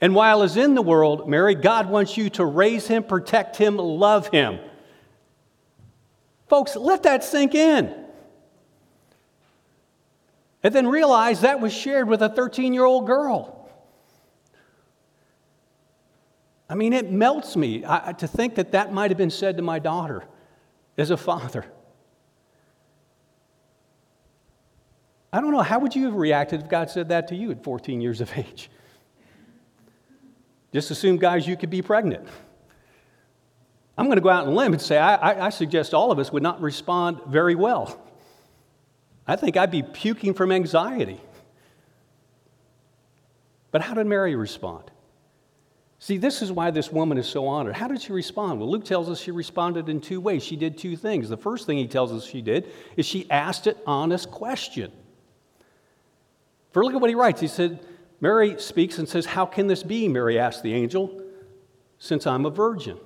[0.00, 3.76] And while he's in the world, Mary, God wants you to raise him, protect him,
[3.78, 4.58] love him.
[6.48, 8.04] Folks, let that sink in.
[10.62, 13.70] And then realize that was shared with a 13 year old girl.
[16.68, 19.78] I mean, it melts me to think that that might have been said to my
[19.78, 20.24] daughter
[20.98, 21.64] as a father.
[25.36, 27.62] I don't know, how would you have reacted if God said that to you at
[27.62, 28.70] 14 years of age?
[30.72, 32.26] Just assume, guys, you could be pregnant.
[33.98, 36.10] I'm going to go out on a limb and say I, I, I suggest all
[36.10, 38.00] of us would not respond very well.
[39.26, 41.20] I think I'd be puking from anxiety.
[43.72, 44.90] But how did Mary respond?
[45.98, 47.76] See, this is why this woman is so honored.
[47.76, 48.58] How did she respond?
[48.58, 50.42] Well, Luke tells us she responded in two ways.
[50.42, 51.28] She did two things.
[51.28, 54.92] The first thing he tells us she did is she asked an honest question.
[56.76, 57.40] For look at what he writes.
[57.40, 57.80] He said,
[58.20, 60.08] Mary speaks and says, How can this be?
[60.08, 61.22] Mary asked the angel,
[61.96, 62.98] since I'm a virgin.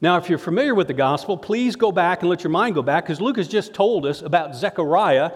[0.00, 2.82] Now, if you're familiar with the gospel, please go back and let your mind go
[2.82, 5.32] back because Luke has just told us about Zechariah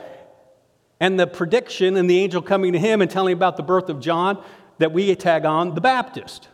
[0.99, 4.01] and the prediction and the angel coming to him and telling about the birth of
[4.01, 4.43] John
[4.79, 6.49] that we tag on the Baptist.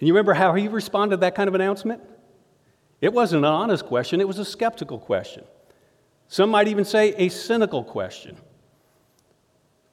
[0.00, 2.00] And you remember how he responded to that kind of announcement?
[3.02, 5.44] It wasn't an honest question, it was a skeptical question.
[6.28, 8.38] Some might even say a cynical question.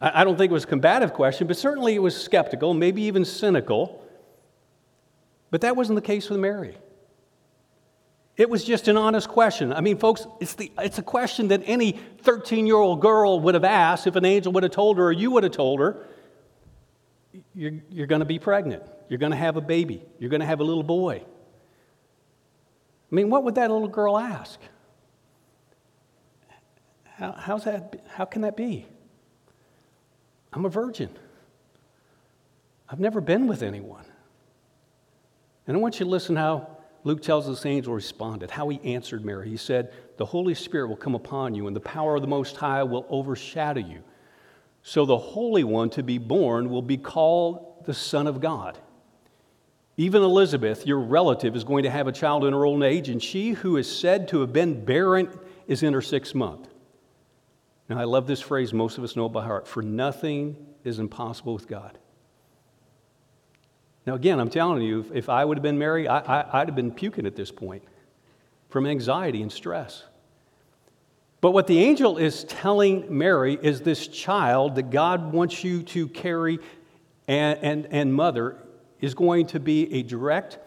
[0.03, 3.23] I don't think it was a combative question, but certainly it was skeptical, maybe even
[3.23, 4.03] cynical.
[5.49, 6.75] But that wasn't the case with Mary.
[8.35, 9.71] It was just an honest question.
[9.71, 11.93] I mean, folks, it's, the, it's a question that any
[12.23, 15.11] 13 year old girl would have asked if an angel would have told her or
[15.13, 16.05] you would have told her
[17.55, 18.83] you're, you're going to be pregnant.
[19.07, 20.03] You're going to have a baby.
[20.19, 21.23] You're going to have a little boy.
[23.11, 24.59] I mean, what would that little girl ask?
[27.03, 28.87] How, how's that, how can that be?
[30.53, 31.09] I'm a virgin.
[32.87, 34.05] I've never been with anyone.
[35.65, 36.67] And I want you to listen how
[37.03, 39.49] Luke tells us the angel responded, how he answered Mary.
[39.49, 42.55] He said, The Holy Spirit will come upon you, and the power of the Most
[42.55, 44.03] High will overshadow you.
[44.83, 48.77] So the Holy One to be born will be called the Son of God.
[49.95, 53.21] Even Elizabeth, your relative, is going to have a child in her old age, and
[53.21, 55.29] she who is said to have been barren
[55.67, 56.67] is in her sixth month.
[57.99, 61.53] I love this phrase, most of us know it by heart for nothing is impossible
[61.53, 61.97] with God.
[64.05, 66.91] Now, again, I'm telling you, if I would have been Mary, I, would have been
[66.91, 67.83] puking at this point
[68.69, 70.03] from anxiety and stress.
[71.39, 76.07] But what the angel is telling Mary is this child that God wants you to
[76.07, 76.59] carry
[77.27, 78.57] and, and, and mother
[78.99, 80.57] is going to be a direct,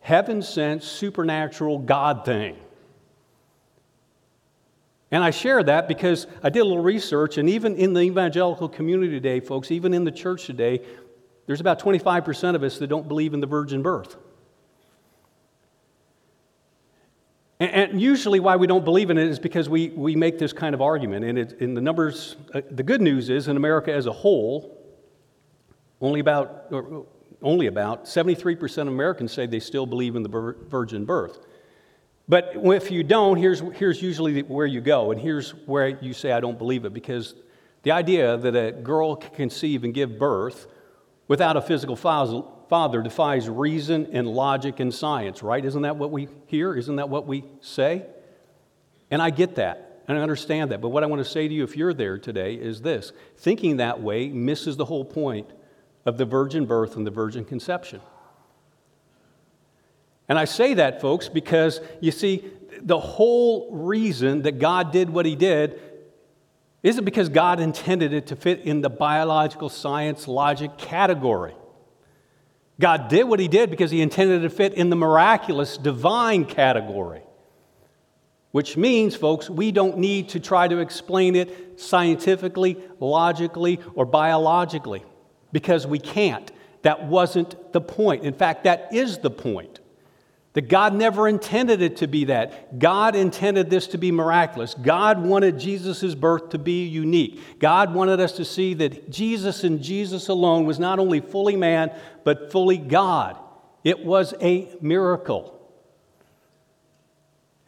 [0.00, 2.56] heaven sent, supernatural God thing.
[5.10, 8.68] And I share that because I did a little research, and even in the evangelical
[8.68, 10.80] community today, folks, even in the church today,
[11.46, 14.16] there's about 25% of us that don't believe in the virgin birth.
[17.60, 20.52] And, and, usually, why we don't believe in it is because we, we make this
[20.52, 21.24] kind of argument.
[21.24, 24.76] And it, in the numbers, uh, the good news is in America as a whole,
[26.00, 26.66] only about,
[27.40, 31.38] only about 73% of Americans say they still believe in the virgin birth.
[32.28, 36.32] But if you don't, here's, here's usually where you go, and here's where you say,
[36.32, 37.34] I don't believe it, because
[37.82, 40.66] the idea that a girl can conceive and give birth
[41.28, 45.64] without a physical Father defies reason and logic and science, right?
[45.64, 46.74] Isn't that what we hear?
[46.74, 48.04] Isn't that what we say?
[49.08, 50.80] And I get that, and I understand that.
[50.80, 53.76] But what I want to say to you, if you're there today, is this thinking
[53.76, 55.48] that way misses the whole point
[56.04, 58.00] of the virgin birth and the virgin conception.
[60.28, 62.44] And I say that, folks, because you see,
[62.82, 65.80] the whole reason that God did what He did
[66.86, 71.54] isn't because God intended it to fit in the biological science logic category.
[72.78, 76.44] God did what he did because he intended it to fit in the miraculous divine
[76.44, 77.22] category.
[78.52, 85.02] Which means, folks, we don't need to try to explain it scientifically, logically, or biologically
[85.52, 86.52] because we can't.
[86.82, 88.24] That wasn't the point.
[88.24, 89.80] In fact, that is the point.
[90.56, 92.78] That God never intended it to be that.
[92.78, 94.72] God intended this to be miraculous.
[94.72, 97.58] God wanted Jesus' birth to be unique.
[97.58, 101.94] God wanted us to see that Jesus and Jesus alone was not only fully man,
[102.24, 103.36] but fully God.
[103.84, 105.60] It was a miracle.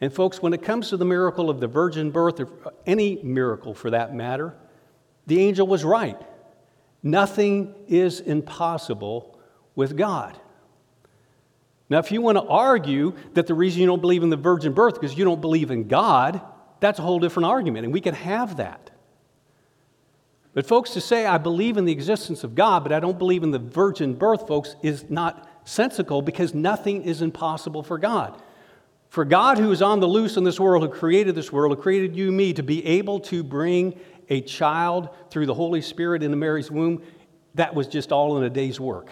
[0.01, 2.49] And, folks, when it comes to the miracle of the virgin birth, or
[2.87, 4.55] any miracle for that matter,
[5.27, 6.19] the angel was right.
[7.03, 9.39] Nothing is impossible
[9.75, 10.39] with God.
[11.89, 14.73] Now, if you want to argue that the reason you don't believe in the virgin
[14.73, 16.39] birth because you don't believe in God,
[16.79, 18.91] that's a whole different argument, and we can have that.
[20.53, 23.43] But, folks, to say I believe in the existence of God, but I don't believe
[23.43, 28.41] in the virgin birth, folks, is not sensical because nothing is impossible for God.
[29.09, 31.81] For God, who is on the loose in this world, who created this world, who
[31.81, 36.37] created you me, to be able to bring a child through the Holy Spirit into
[36.37, 37.01] Mary's womb,
[37.55, 39.09] that was just all in a day's work.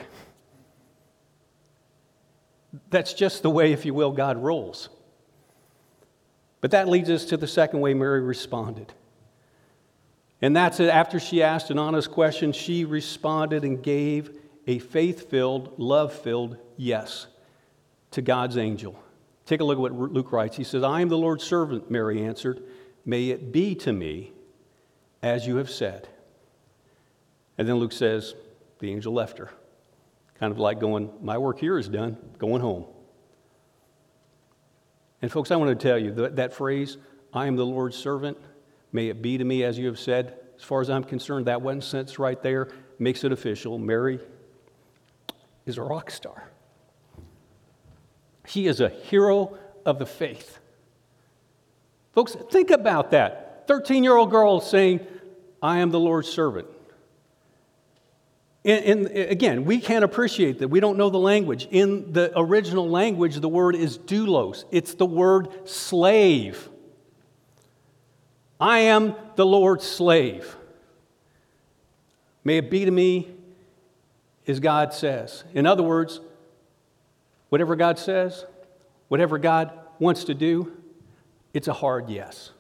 [2.90, 4.90] That's just the way, if you will, God rolls.
[6.62, 8.94] But that leads us to the second way Mary responded.
[10.42, 10.90] And that's it.
[10.90, 16.58] After she asked an honest question, she responded and gave a faith filled, love filled
[16.76, 17.28] yes
[18.12, 19.00] to God's angel.
[19.46, 20.58] Take a look at what Luke writes.
[20.58, 22.62] He says, I am the Lord's servant, Mary answered.
[23.06, 24.34] May it be to me
[25.24, 26.08] as you have said.
[27.58, 28.36] And then Luke says,
[28.80, 29.50] the angel left her.
[30.40, 32.86] Kind of like going, my work here is done, going home.
[35.22, 36.98] And, folks, I want to tell you that, that phrase,
[37.34, 38.38] I am the Lord's servant,
[38.92, 40.40] may it be to me as you have said.
[40.58, 42.70] As far as I'm concerned, that one sentence right there
[43.00, 43.78] makes it official.
[43.78, 44.20] Mary
[45.66, 46.50] is a rock star.
[48.46, 50.60] She is a hero of the faith.
[52.14, 53.68] Folks, think about that.
[53.68, 55.06] 13 year old girl saying,
[55.62, 56.68] I am the Lord's servant.
[58.68, 60.68] And, again, we can't appreciate that.
[60.68, 61.70] We don't know the language.
[61.72, 66.70] In the original language, the word is doulos, it's the word slave.
[68.60, 70.58] I am the Lord's slave.
[72.44, 73.30] May it be to me
[74.48, 75.46] as God says.
[75.54, 76.20] In other words,
[77.48, 78.46] whatever God says,
[79.08, 80.76] whatever God wants to do,
[81.54, 82.52] it's a hard yes.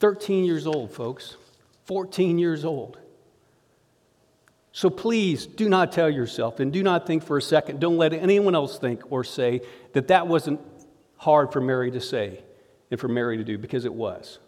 [0.00, 1.36] 13 years old, folks,
[1.84, 2.98] 14 years old.
[4.76, 8.12] So please do not tell yourself and do not think for a second, don't let
[8.12, 9.60] anyone else think or say
[9.92, 10.60] that that wasn't
[11.16, 12.42] hard for Mary to say
[12.90, 14.40] and for Mary to do, because it was.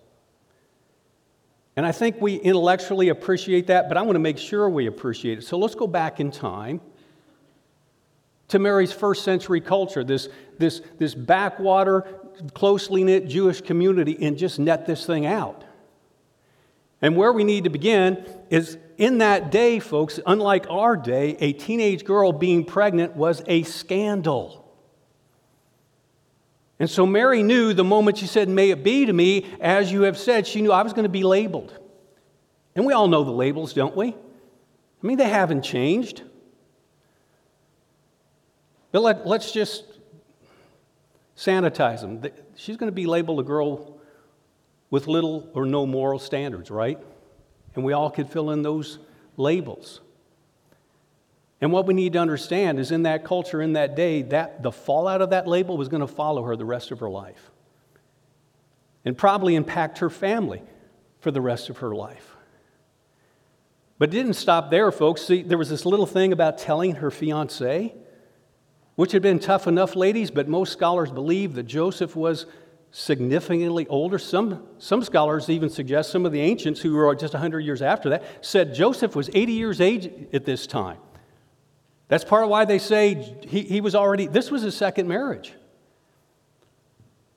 [1.76, 5.38] And I think we intellectually appreciate that, but I want to make sure we appreciate
[5.38, 5.42] it.
[5.42, 6.80] So let's go back in time
[8.48, 12.02] to Mary's first century culture, this, this, this backwater,
[12.52, 15.62] closely knit Jewish community, and just net this thing out.
[17.00, 21.52] And where we need to begin is in that day, folks, unlike our day, a
[21.52, 24.64] teenage girl being pregnant was a scandal.
[26.78, 30.02] And so Mary knew the moment she said, May it be to me, as you
[30.02, 31.78] have said, she knew I was going to be labeled.
[32.74, 34.08] And we all know the labels, don't we?
[34.08, 36.22] I mean, they haven't changed.
[38.92, 39.84] But let, us just
[41.36, 42.22] sanitize them.
[42.54, 43.98] She's going to be labeled a girl
[44.90, 46.98] with little or no moral standards, right?
[47.76, 48.98] And we all could fill in those
[49.36, 50.00] labels.
[51.60, 54.72] And what we need to understand is in that culture, in that day, that the
[54.72, 57.50] fallout of that label was going to follow her the rest of her life.
[59.04, 60.62] And probably impact her family
[61.20, 62.36] for the rest of her life.
[63.98, 65.22] But it didn't stop there, folks.
[65.22, 67.94] See, there was this little thing about telling her fiance,
[68.96, 72.46] which had been tough enough, ladies, but most scholars believe that Joseph was
[72.96, 74.18] significantly older.
[74.18, 78.08] Some, some scholars even suggest, some of the ancients who were just 100 years after
[78.08, 80.96] that, said Joseph was 80 years age at this time.
[82.08, 85.52] That's part of why they say he, he was already, this was his second marriage.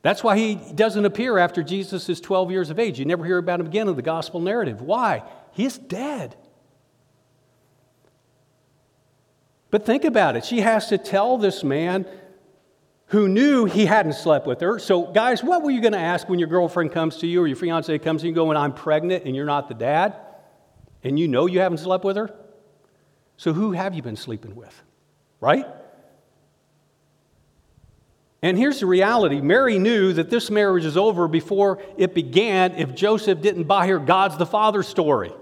[0.01, 2.97] That's why he doesn't appear after Jesus is 12 years of age.
[2.97, 4.81] You never hear about him again in the gospel narrative.
[4.81, 5.23] Why?
[5.51, 6.37] He's dead.
[9.71, 10.45] But think about it.
[10.45, 12.05] She has to tell this man
[13.09, 14.77] who knew he hadn't slept with her.
[14.77, 17.47] So, guys, what were you going to ask when your girlfriend comes to you or
[17.47, 20.15] your fiance comes to you going, I'm pregnant and you're not the dad?
[21.03, 22.29] And you know you haven't slept with her?
[23.37, 24.79] So, who have you been sleeping with?
[25.41, 25.65] Right?
[28.41, 32.93] And here's the reality Mary knew that this marriage is over before it began if
[32.93, 35.33] Joseph didn't buy her God's the Father story.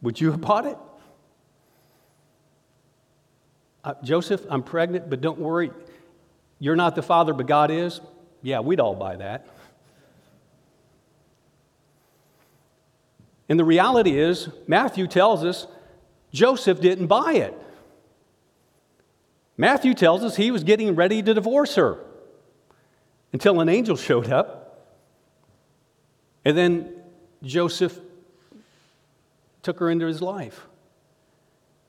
[0.00, 0.78] Would you have bought it?
[3.86, 5.70] Uh, Joseph, I'm pregnant, but don't worry.
[6.58, 8.00] You're not the father, but God is.
[8.42, 9.46] Yeah, we'd all buy that.
[13.48, 15.68] And the reality is, Matthew tells us
[16.32, 17.54] Joseph didn't buy it.
[19.56, 21.98] Matthew tells us he was getting ready to divorce her
[23.32, 24.88] until an angel showed up.
[26.44, 26.92] And then
[27.44, 27.98] Joseph
[29.62, 30.66] took her into his life.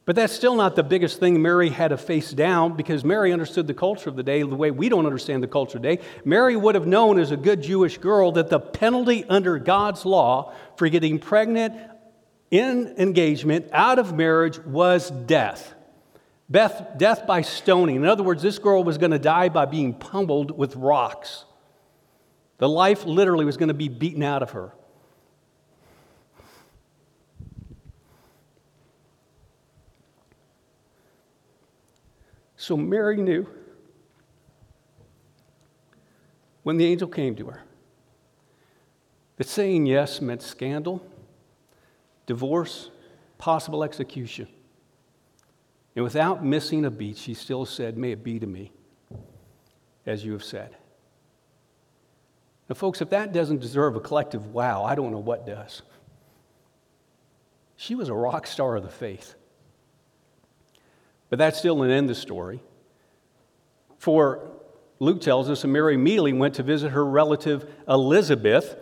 [0.07, 3.67] But that's still not the biggest thing Mary had to face down because Mary understood
[3.67, 6.01] the culture of the day the way we don't understand the culture today.
[6.23, 10.53] Mary would have known as a good Jewish girl that the penalty under God's law
[10.77, 11.75] for getting pregnant
[12.49, 15.75] in engagement out of marriage was death.
[16.49, 17.97] Death, death by stoning.
[17.97, 21.43] In other words, this girl was going to die by being pummeled with rocks.
[22.59, 24.71] The life literally was going to be beaten out of her.
[32.57, 33.47] So Mary knew
[36.63, 37.61] when the angel came to her
[39.37, 41.05] that saying yes meant scandal,
[42.25, 42.89] divorce,
[43.37, 44.47] possible execution.
[45.95, 48.71] And without missing a beat, she still said, May it be to me,
[50.05, 50.75] as you have said.
[52.67, 55.83] Now, folks, if that doesn't deserve a collective wow, I don't know what does.
[57.77, 59.35] She was a rock star of the faith.
[61.29, 62.61] But that's still didn't end the story.
[63.97, 64.47] For
[64.99, 68.75] Luke tells us that Mary immediately went to visit her relative Elizabeth.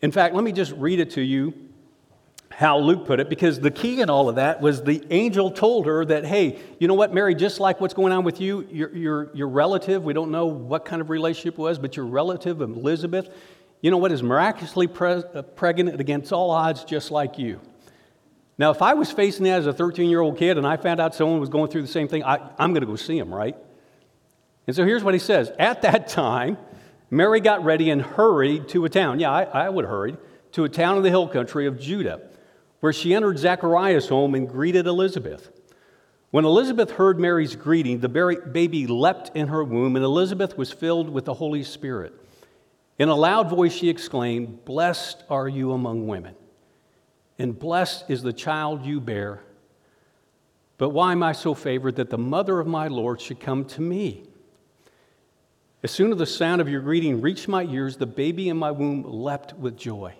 [0.00, 1.54] In fact, let me just read it to you
[2.50, 5.86] how Luke put it because the key in all of that was the angel told
[5.86, 8.94] her that, hey, you know what, Mary, just like what's going on with you, your,
[8.94, 12.60] your, your relative, we don't know what kind of relationship it was, but your relative,
[12.60, 13.28] Elizabeth,
[13.80, 17.60] you know what, is miraculously pre- uh, pregnant against all odds, just like you.
[18.56, 21.00] Now, if I was facing that as a 13 year old kid and I found
[21.00, 23.34] out someone was going through the same thing, I, I'm going to go see him,
[23.34, 23.56] right?
[24.66, 26.58] And so here's what he says At that time,
[27.10, 29.20] Mary got ready and hurried to a town.
[29.20, 30.16] Yeah, I, I would hurried
[30.52, 32.20] to a town in the hill country of Judah
[32.84, 35.50] where she entered Zachariah's home and greeted Elizabeth.
[36.30, 41.08] When Elizabeth heard Mary's greeting, the baby leapt in her womb, and Elizabeth was filled
[41.08, 42.12] with the Holy Spirit.
[42.98, 46.34] In a loud voice, she exclaimed, Blessed are you among women,
[47.38, 49.40] and blessed is the child you bear.
[50.78, 53.80] But why am I so favored that the mother of my Lord should come to
[53.80, 54.24] me?
[55.82, 58.70] As soon as the sound of your greeting reached my ears, the baby in my
[58.70, 60.14] womb leapt with joy.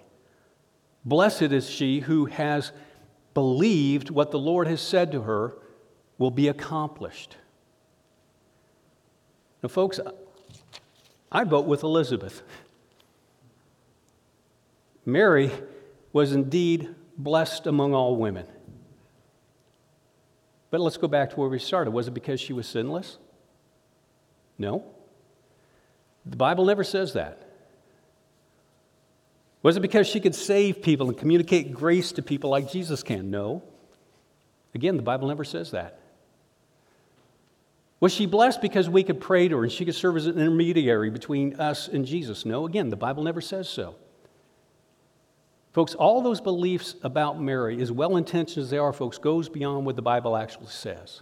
[1.05, 2.73] Blessed is she who has
[3.33, 5.57] believed what the Lord has said to her
[6.19, 7.37] will be accomplished.
[9.63, 9.99] Now, folks,
[11.33, 12.43] I vote with Elizabeth.
[15.05, 15.51] Mary
[16.13, 18.47] was indeed blessed among all women.
[20.71, 21.93] But let's go back to where we started.
[21.93, 23.19] Was it because she was sinless?
[24.59, 24.85] No.
[26.27, 27.41] The Bible never says that.
[29.63, 33.31] Was it because she could save people and communicate grace to people like Jesus can?
[33.31, 33.63] No.
[34.75, 36.01] Again, the Bible never says that.
[38.01, 40.39] Was she blessed because we could pray to her and she could serve as an
[40.39, 42.45] intermediary between us and Jesus?
[42.45, 42.67] No.
[42.67, 43.95] Again, the Bible never says so.
[45.75, 49.85] Folks, all those beliefs about Mary, as well intentioned as they are, folks, goes beyond
[49.85, 51.21] what the Bible actually says.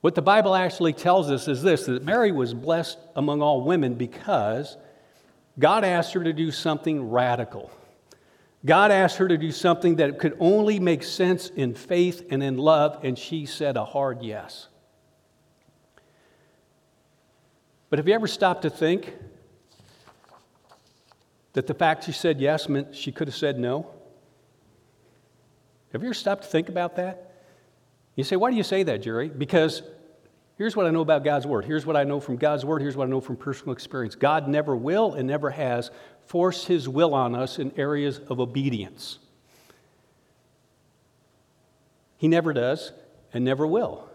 [0.00, 3.94] What the Bible actually tells us is this that Mary was blessed among all women
[3.94, 4.76] because
[5.56, 7.70] God asked her to do something radical.
[8.66, 12.58] God asked her to do something that could only make sense in faith and in
[12.58, 14.66] love, and she said a hard yes.
[17.88, 19.14] But have you ever stopped to think
[21.54, 23.90] that the fact she said yes meant she could have said no?
[25.92, 27.32] Have you ever stopped to think about that?
[28.14, 29.28] You say, why do you say that, Jerry?
[29.28, 29.82] Because
[30.56, 31.64] Here's what I know about God's Word.
[31.64, 32.80] Here's what I know from God's Word.
[32.80, 34.14] Here's what I know from personal experience.
[34.14, 35.90] God never will and never has
[36.26, 39.18] forced His will on us in areas of obedience.
[42.16, 42.92] He never does
[43.32, 44.08] and never will.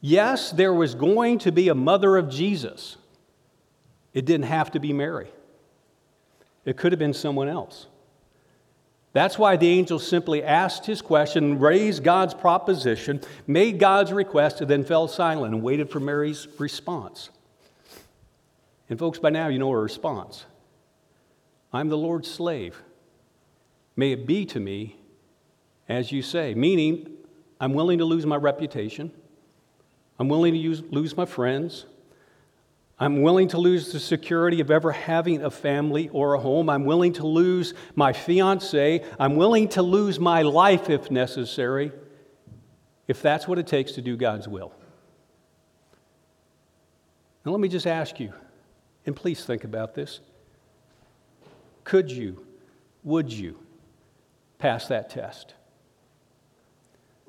[0.00, 2.96] Yes, there was going to be a mother of Jesus.
[4.14, 5.28] It didn't have to be Mary,
[6.64, 7.86] it could have been someone else.
[9.12, 14.70] That's why the angel simply asked his question, raised God's proposition, made God's request, and
[14.70, 17.28] then fell silent and waited for Mary's response.
[18.88, 20.46] And, folks, by now you know her response
[21.72, 22.82] I'm the Lord's slave.
[23.96, 24.96] May it be to me
[25.88, 27.10] as you say, meaning,
[27.60, 29.12] I'm willing to lose my reputation,
[30.18, 31.86] I'm willing to use, lose my friends,
[33.02, 36.70] I'm willing to lose the security of ever having a family or a home.
[36.70, 39.04] I'm willing to lose my fiance.
[39.18, 41.90] I'm willing to lose my life if necessary,
[43.08, 44.72] if that's what it takes to do God's will.
[47.44, 48.32] Now, let me just ask you,
[49.04, 50.20] and please think about this.
[51.82, 52.46] Could you,
[53.02, 53.58] would you
[54.58, 55.54] pass that test?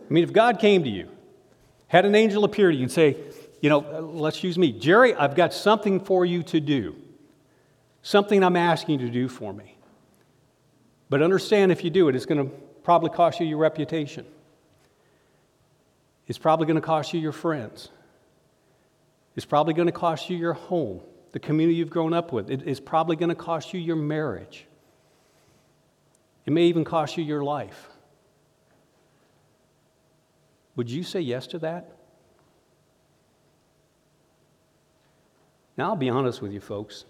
[0.08, 1.10] I mean, if God came to you,
[1.88, 3.18] had an angel appear to you and say,
[3.64, 4.74] you know, let's use me.
[4.74, 6.98] Jerry, I've got something for you to do,
[8.02, 9.78] something I'm asking you to do for me.
[11.10, 12.54] But understand if you do it, it's going to
[12.84, 14.26] probably cost you your reputation.
[16.28, 17.88] It's probably going to cost you your friends.
[19.38, 21.00] It's probably going to cost you your home,
[21.32, 22.50] the community you've grown up with.
[22.50, 24.66] It's probably going to cost you your marriage.
[26.46, 27.88] It may even cost you your life.
[30.76, 31.93] Would you say yes to that?
[35.78, 37.06] Now, I'll be honest with you, folks.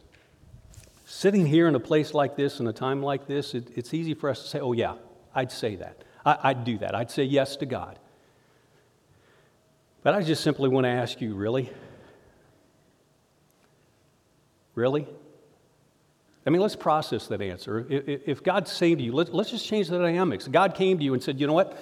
[1.05, 4.14] Sitting here in a place like this, in a time like this, it, it's easy
[4.14, 4.95] for us to say, oh, yeah,
[5.36, 6.03] I'd say that.
[6.26, 6.95] I, I'd do that.
[6.95, 7.99] I'd say yes to God.
[10.01, 11.70] But I just simply want to ask you, really?
[14.76, 15.07] Really?
[16.45, 17.86] I mean, let's process that answer.
[17.89, 20.47] If God's saying to you, let's just change the dynamics.
[20.47, 21.78] God came to you and said, you know what?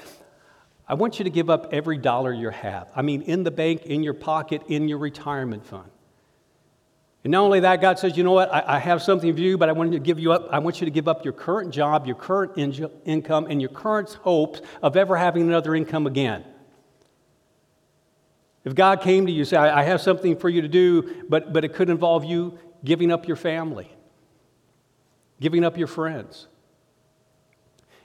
[0.87, 2.89] I want you to give up every dollar you have.
[2.95, 5.89] I mean, in the bank, in your pocket, in your retirement fund.
[7.23, 9.57] And not only that, God says, you know what, I, I, have something for you,
[9.57, 10.47] but I want to give you up.
[10.51, 13.69] I want you to give up your current job, your current in- income, and your
[13.69, 16.43] current hopes of ever having another income again.
[18.63, 21.23] If God came to you and said, I, I have something for you to do,
[21.29, 23.91] but, but it could involve you giving up your family,
[25.39, 26.47] giving up your friends,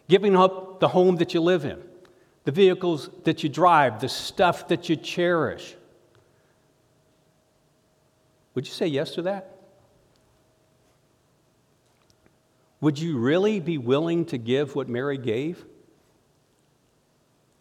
[0.08, 1.82] giving up the home that you live in,
[2.44, 5.74] the vehicles that you drive, the stuff that you cherish.
[8.56, 9.54] Would you say yes to that?
[12.80, 15.62] Would you really be willing to give what Mary gave?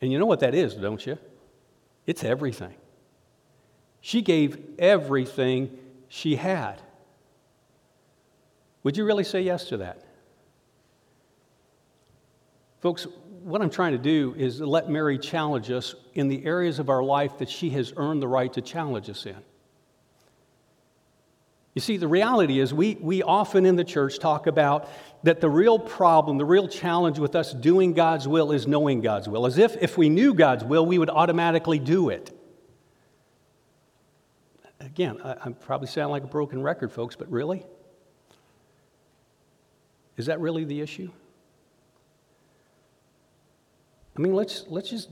[0.02, 1.18] And you know what that is, don't you?
[2.06, 2.74] It's everything.
[4.00, 5.78] She gave everything
[6.08, 6.82] she had.
[8.84, 10.02] Would you really say yes to that?
[12.80, 13.06] Folks,
[13.44, 17.04] what I'm trying to do is let Mary challenge us in the areas of our
[17.04, 19.36] life that she has earned the right to challenge us in.
[21.76, 24.90] You see, the reality is we, we often in the church talk about
[25.24, 29.28] that the real problem, the real challenge with us doing God's will is knowing God's
[29.28, 32.32] will, as if if we knew God's will, we would automatically do it.
[34.80, 37.66] Again, I, I probably sound like a broken record, folks, but really?
[40.16, 41.12] Is that really the issue?
[44.18, 45.10] I mean, let's, let's just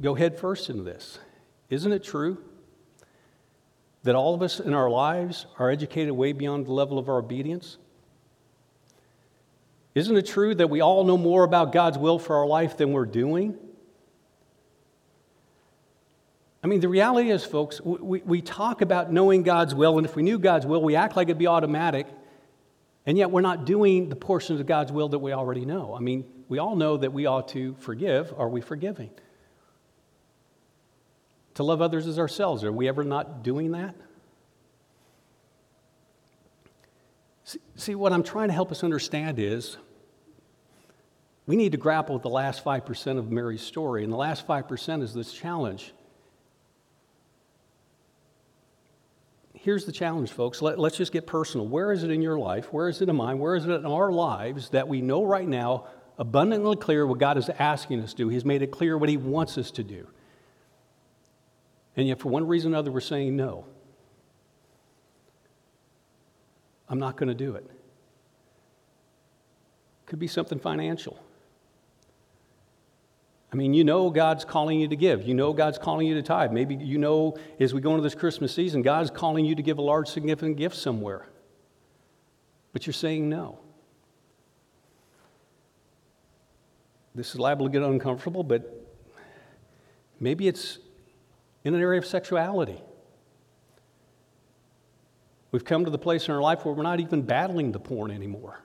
[0.00, 1.18] go head first into this.
[1.68, 2.38] Isn't it true
[4.08, 7.18] that all of us in our lives are educated way beyond the level of our
[7.18, 7.76] obedience?
[9.94, 12.94] Isn't it true that we all know more about God's will for our life than
[12.94, 13.54] we're doing?
[16.64, 20.16] I mean, the reality is, folks, we, we talk about knowing God's will, and if
[20.16, 22.06] we knew God's will, we act like it'd be automatic,
[23.04, 25.94] and yet we're not doing the portions of God's will that we already know.
[25.94, 28.32] I mean, we all know that we ought to forgive.
[28.38, 29.10] Are we forgiving?
[31.58, 32.62] To love others as ourselves.
[32.62, 33.96] Are we ever not doing that?
[37.74, 39.76] See, what I'm trying to help us understand is
[41.46, 45.02] we need to grapple with the last 5% of Mary's story, and the last 5%
[45.02, 45.92] is this challenge.
[49.52, 50.62] Here's the challenge, folks.
[50.62, 51.66] Let, us just get personal.
[51.66, 52.72] Where is it in your life?
[52.72, 53.40] Where is it in mine?
[53.40, 55.88] Where is it in our lives that we know right now
[56.18, 58.28] abundantly clear what God is asking us to do?
[58.28, 60.06] He's made it clear what He wants us to do.
[61.98, 63.64] And yet, for one reason or another, we're saying no.
[66.88, 67.68] I'm not going to do it.
[70.06, 71.20] Could be something financial.
[73.52, 75.26] I mean, you know God's calling you to give.
[75.26, 76.52] You know God's calling you to tithe.
[76.52, 79.78] Maybe you know as we go into this Christmas season, God's calling you to give
[79.78, 81.26] a large, significant gift somewhere.
[82.72, 83.58] But you're saying no.
[87.12, 88.86] This is liable to get uncomfortable, but
[90.20, 90.78] maybe it's
[91.64, 92.80] in an area of sexuality.
[95.50, 98.10] We've come to the place in our life where we're not even battling the porn
[98.10, 98.60] anymore.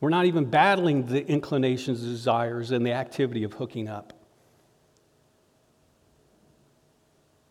[0.00, 4.12] We're not even battling the inclinations, desires, and the activity of hooking up,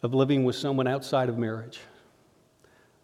[0.03, 1.79] of living with someone outside of marriage.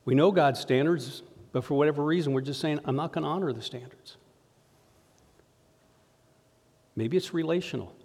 [0.03, 1.23] We know God's standards,
[1.53, 4.17] but for whatever reason, we're just saying, I'm not going to honor the standards.
[6.97, 7.95] Maybe it's relational.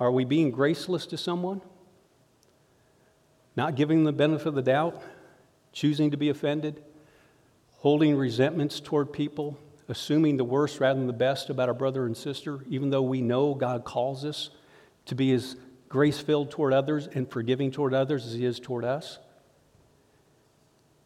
[0.00, 1.60] Are we being graceless to someone?
[3.56, 5.02] Not giving them the benefit of the doubt?
[5.72, 6.82] Choosing to be offended?
[7.78, 9.58] Holding resentments toward people?
[9.88, 13.20] Assuming the worst rather than the best about our brother and sister, even though we
[13.20, 14.50] know God calls us
[15.06, 15.56] to be as
[15.88, 19.18] grace filled toward others and forgiving toward others as He is toward us?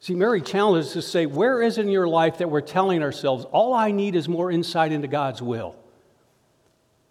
[0.00, 3.44] See, Mary challenges us to say, Where is in your life that we're telling ourselves,
[3.52, 5.76] all I need is more insight into God's will?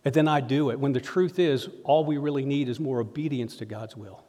[0.04, 2.99] And then I do it, when the truth is, all we really need is more
[2.99, 4.24] obedience to God's will.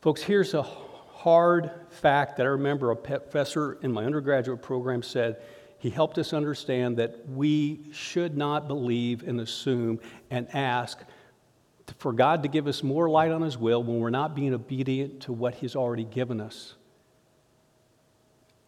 [0.00, 5.42] Folks, here's a hard fact that I remember a professor in my undergraduate program said.
[5.78, 10.00] He helped us understand that we should not believe and assume
[10.30, 10.98] and ask
[11.98, 15.20] for God to give us more light on His will when we're not being obedient
[15.22, 16.74] to what He's already given us.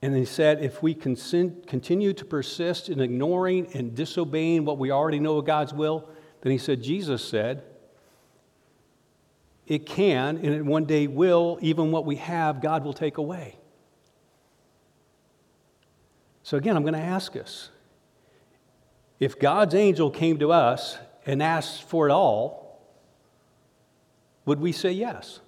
[0.02, 5.20] And he said, if we continue to persist in ignoring and disobeying what we already
[5.20, 6.08] know of God's will,
[6.40, 7.64] then he said, Jesus said,
[9.66, 13.56] it can and it one day will, even what we have, God will take away.
[16.42, 17.68] So again, I'm going to ask us
[19.20, 20.96] if God's angel came to us
[21.26, 22.80] and asked for it all,
[24.46, 25.40] would we say yes?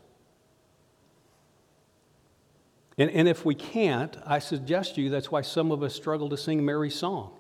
[2.99, 6.29] And, and if we can't, I suggest to you that's why some of us struggle
[6.29, 7.33] to sing Mary's song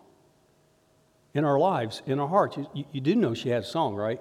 [1.35, 2.57] in our lives, in our hearts.
[2.57, 4.21] You, you, you do know she had a song, right?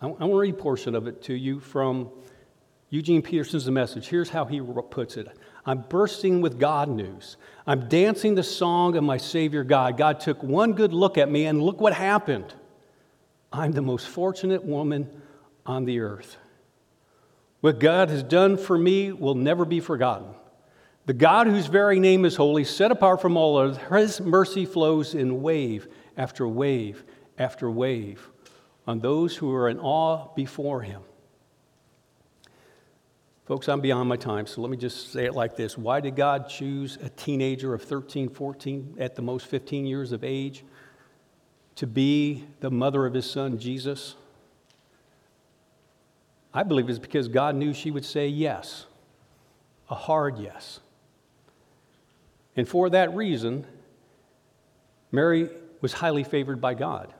[0.00, 2.10] I, I want to read a portion of it to you from
[2.90, 4.08] Eugene Peterson's The Message.
[4.08, 5.28] Here's how he puts it
[5.66, 7.36] I'm bursting with God news.
[7.66, 9.96] I'm dancing the song of my Savior God.
[9.96, 12.52] God took one good look at me, and look what happened.
[13.52, 15.08] I'm the most fortunate woman
[15.64, 16.36] on the earth.
[17.64, 20.26] What God has done for me will never be forgotten.
[21.06, 25.14] The God whose very name is holy, set apart from all others, his mercy flows
[25.14, 27.04] in wave after wave
[27.38, 28.28] after wave
[28.86, 31.00] on those who are in awe before him.
[33.46, 35.78] Folks, I'm beyond my time, so let me just say it like this.
[35.78, 40.22] Why did God choose a teenager of 13, 14, at the most 15 years of
[40.22, 40.64] age,
[41.76, 44.16] to be the mother of his son, Jesus?
[46.54, 48.86] I believe it's because God knew she would say yes,
[49.90, 50.78] a hard yes.
[52.56, 53.66] And for that reason,
[55.10, 55.50] Mary
[55.80, 57.12] was highly favored by God.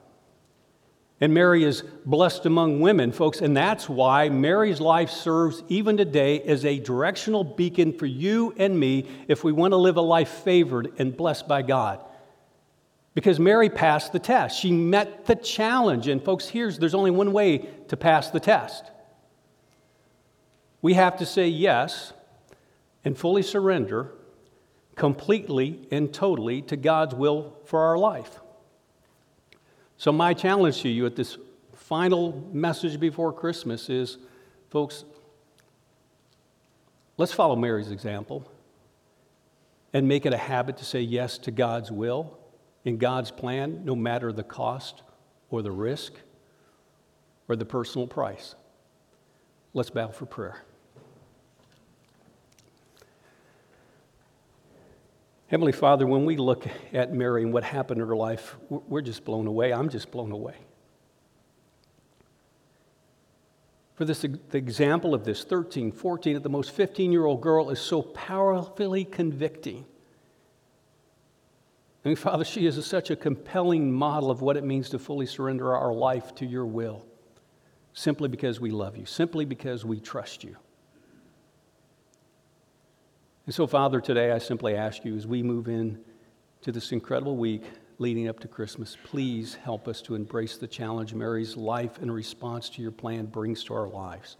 [1.20, 6.40] And Mary is blessed among women, folks, and that's why Mary's life serves even today
[6.42, 10.28] as a directional beacon for you and me if we want to live a life
[10.28, 12.04] favored and blessed by God.
[13.14, 14.58] Because Mary passed the test.
[14.58, 16.08] She met the challenge.
[16.08, 17.58] And folks, here's there's only one way
[17.88, 18.90] to pass the test.
[20.84, 22.12] We have to say yes
[23.06, 24.12] and fully surrender
[24.96, 28.38] completely and totally to God's will for our life.
[29.96, 31.38] So, my challenge to you at this
[31.72, 34.18] final message before Christmas is
[34.68, 35.06] folks,
[37.16, 38.46] let's follow Mary's example
[39.94, 42.38] and make it a habit to say yes to God's will
[42.84, 45.00] in God's plan, no matter the cost
[45.48, 46.12] or the risk
[47.48, 48.54] or the personal price.
[49.72, 50.62] Let's bow for prayer.
[55.54, 59.24] Heavenly Father, when we look at Mary and what happened in her life, we're just
[59.24, 59.72] blown away.
[59.72, 60.56] I'm just blown away.
[63.94, 67.70] For this, the example of this 13, 14, at the most 15 year old girl
[67.70, 69.86] is so powerfully convicting.
[72.04, 75.26] I mean, Father, she is such a compelling model of what it means to fully
[75.26, 77.06] surrender our life to your will,
[77.92, 80.56] simply because we love you, simply because we trust you.
[83.46, 85.98] And so, Father, today I simply ask you as we move in
[86.62, 87.64] to this incredible week
[87.98, 92.70] leading up to Christmas, please help us to embrace the challenge Mary's life and response
[92.70, 94.38] to your plan brings to our lives.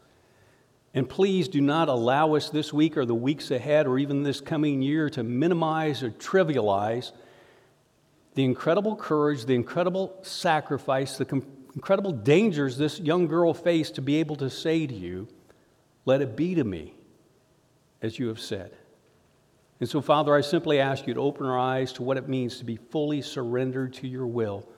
[0.95, 4.41] And please do not allow us this week or the weeks ahead or even this
[4.41, 7.13] coming year to minimize or trivialize
[8.35, 14.03] the incredible courage, the incredible sacrifice, the com- incredible dangers this young girl faced to
[14.03, 15.29] be able to say to you,
[16.07, 16.95] Let it be to me,
[18.01, 18.73] as you have said.
[19.81, 22.59] And so, Father, I simply ask you to open our eyes to what it means
[22.59, 24.68] to be fully surrendered to your will,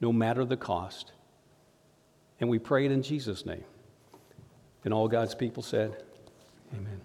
[0.00, 1.12] no matter the cost.
[2.40, 3.64] And we pray it in Jesus' name.
[4.84, 6.02] And all God's people said,
[6.74, 7.00] Amen.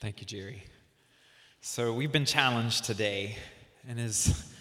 [0.00, 0.64] Thank you, Jerry.
[1.60, 3.36] So, we've been challenged today,
[3.88, 4.52] and is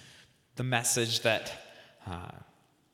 [0.55, 1.51] the message that
[2.07, 2.31] uh,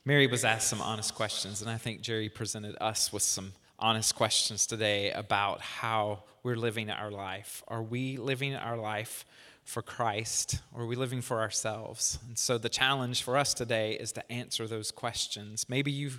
[0.03, 4.15] Mary was asked some honest questions, and I think Jerry presented us with some honest
[4.15, 7.63] questions today about how we're living our life.
[7.67, 9.25] Are we living our life
[9.63, 12.19] for Christ or are we living for ourselves?
[12.27, 15.67] And so the challenge for us today is to answer those questions.
[15.69, 16.11] Maybe you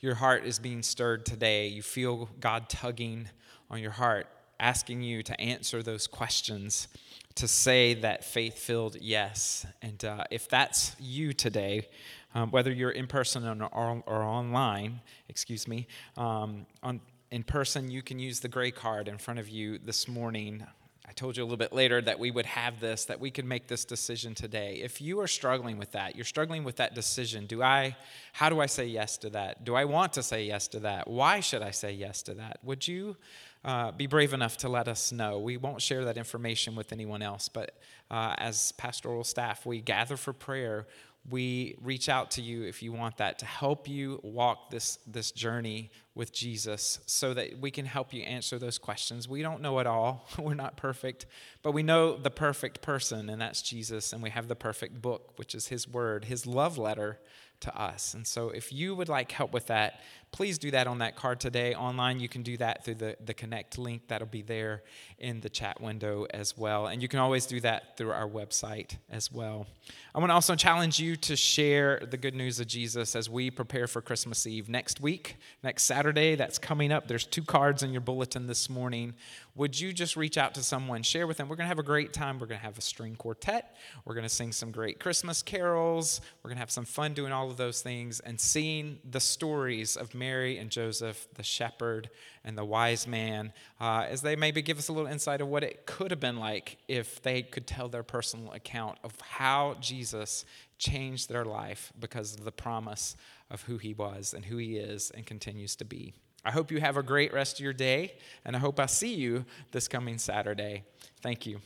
[0.00, 1.66] your heart is being stirred today.
[1.66, 3.28] You feel God tugging
[3.70, 4.26] on your heart,
[4.58, 6.88] asking you to answer those questions,
[7.34, 9.66] to say that faith filled yes.
[9.82, 11.86] And uh, if that's you today,
[12.34, 17.00] um, whether you're in person or, or online, excuse me, um, on,
[17.30, 20.64] in person, you can use the gray card in front of you this morning.
[21.08, 23.44] I told you a little bit later that we would have this, that we could
[23.44, 24.80] make this decision today.
[24.82, 27.46] If you are struggling with that, you're struggling with that decision.
[27.46, 27.96] Do I,
[28.32, 29.64] how do I say yes to that?
[29.64, 31.08] Do I want to say yes to that?
[31.08, 32.58] Why should I say yes to that?
[32.62, 33.16] Would you
[33.64, 35.40] uh, be brave enough to let us know?
[35.40, 37.76] We won't share that information with anyone else, but
[38.10, 40.86] uh, as pastoral staff, we gather for prayer
[41.28, 45.30] we reach out to you if you want that to help you walk this, this
[45.30, 49.28] journey with Jesus so that we can help you answer those questions.
[49.28, 51.26] We don't know it all, we're not perfect,
[51.62, 55.32] but we know the perfect person, and that's Jesus, and we have the perfect book,
[55.36, 57.18] which is His Word, His love letter
[57.60, 58.14] to us.
[58.14, 60.00] And so if you would like help with that,
[60.32, 61.74] please do that on that card today.
[61.74, 64.82] Online, you can do that through the, the Connect link that'll be there
[65.18, 66.86] in the chat window as well.
[66.86, 69.66] And you can always do that through our website as well.
[70.14, 73.50] I want to also challenge you to share the good news of Jesus as we
[73.50, 76.36] prepare for Christmas Eve next week, next Saturday.
[76.36, 77.08] That's coming up.
[77.08, 79.14] There's two cards in your bulletin this morning.
[79.56, 81.48] Would you just reach out to someone, share with them?
[81.48, 82.38] We're going to have a great time.
[82.38, 83.76] We're going to have a string quartet.
[84.04, 86.20] We're going to sing some great Christmas carols.
[86.42, 89.96] We're going to have some fun doing all of those things and seeing the stories
[89.96, 92.08] of Mary and Joseph, the shepherd
[92.44, 95.64] and the wise man, uh, as they maybe give us a little insight of what
[95.64, 100.44] it could have been like if they could tell their personal account of how Jesus
[100.78, 103.16] changed their life because of the promise
[103.50, 106.14] of who he was and who he is and continues to be.
[106.44, 108.14] I hope you have a great rest of your day,
[108.44, 110.84] and I hope I see you this coming Saturday.
[111.20, 111.60] Thank you.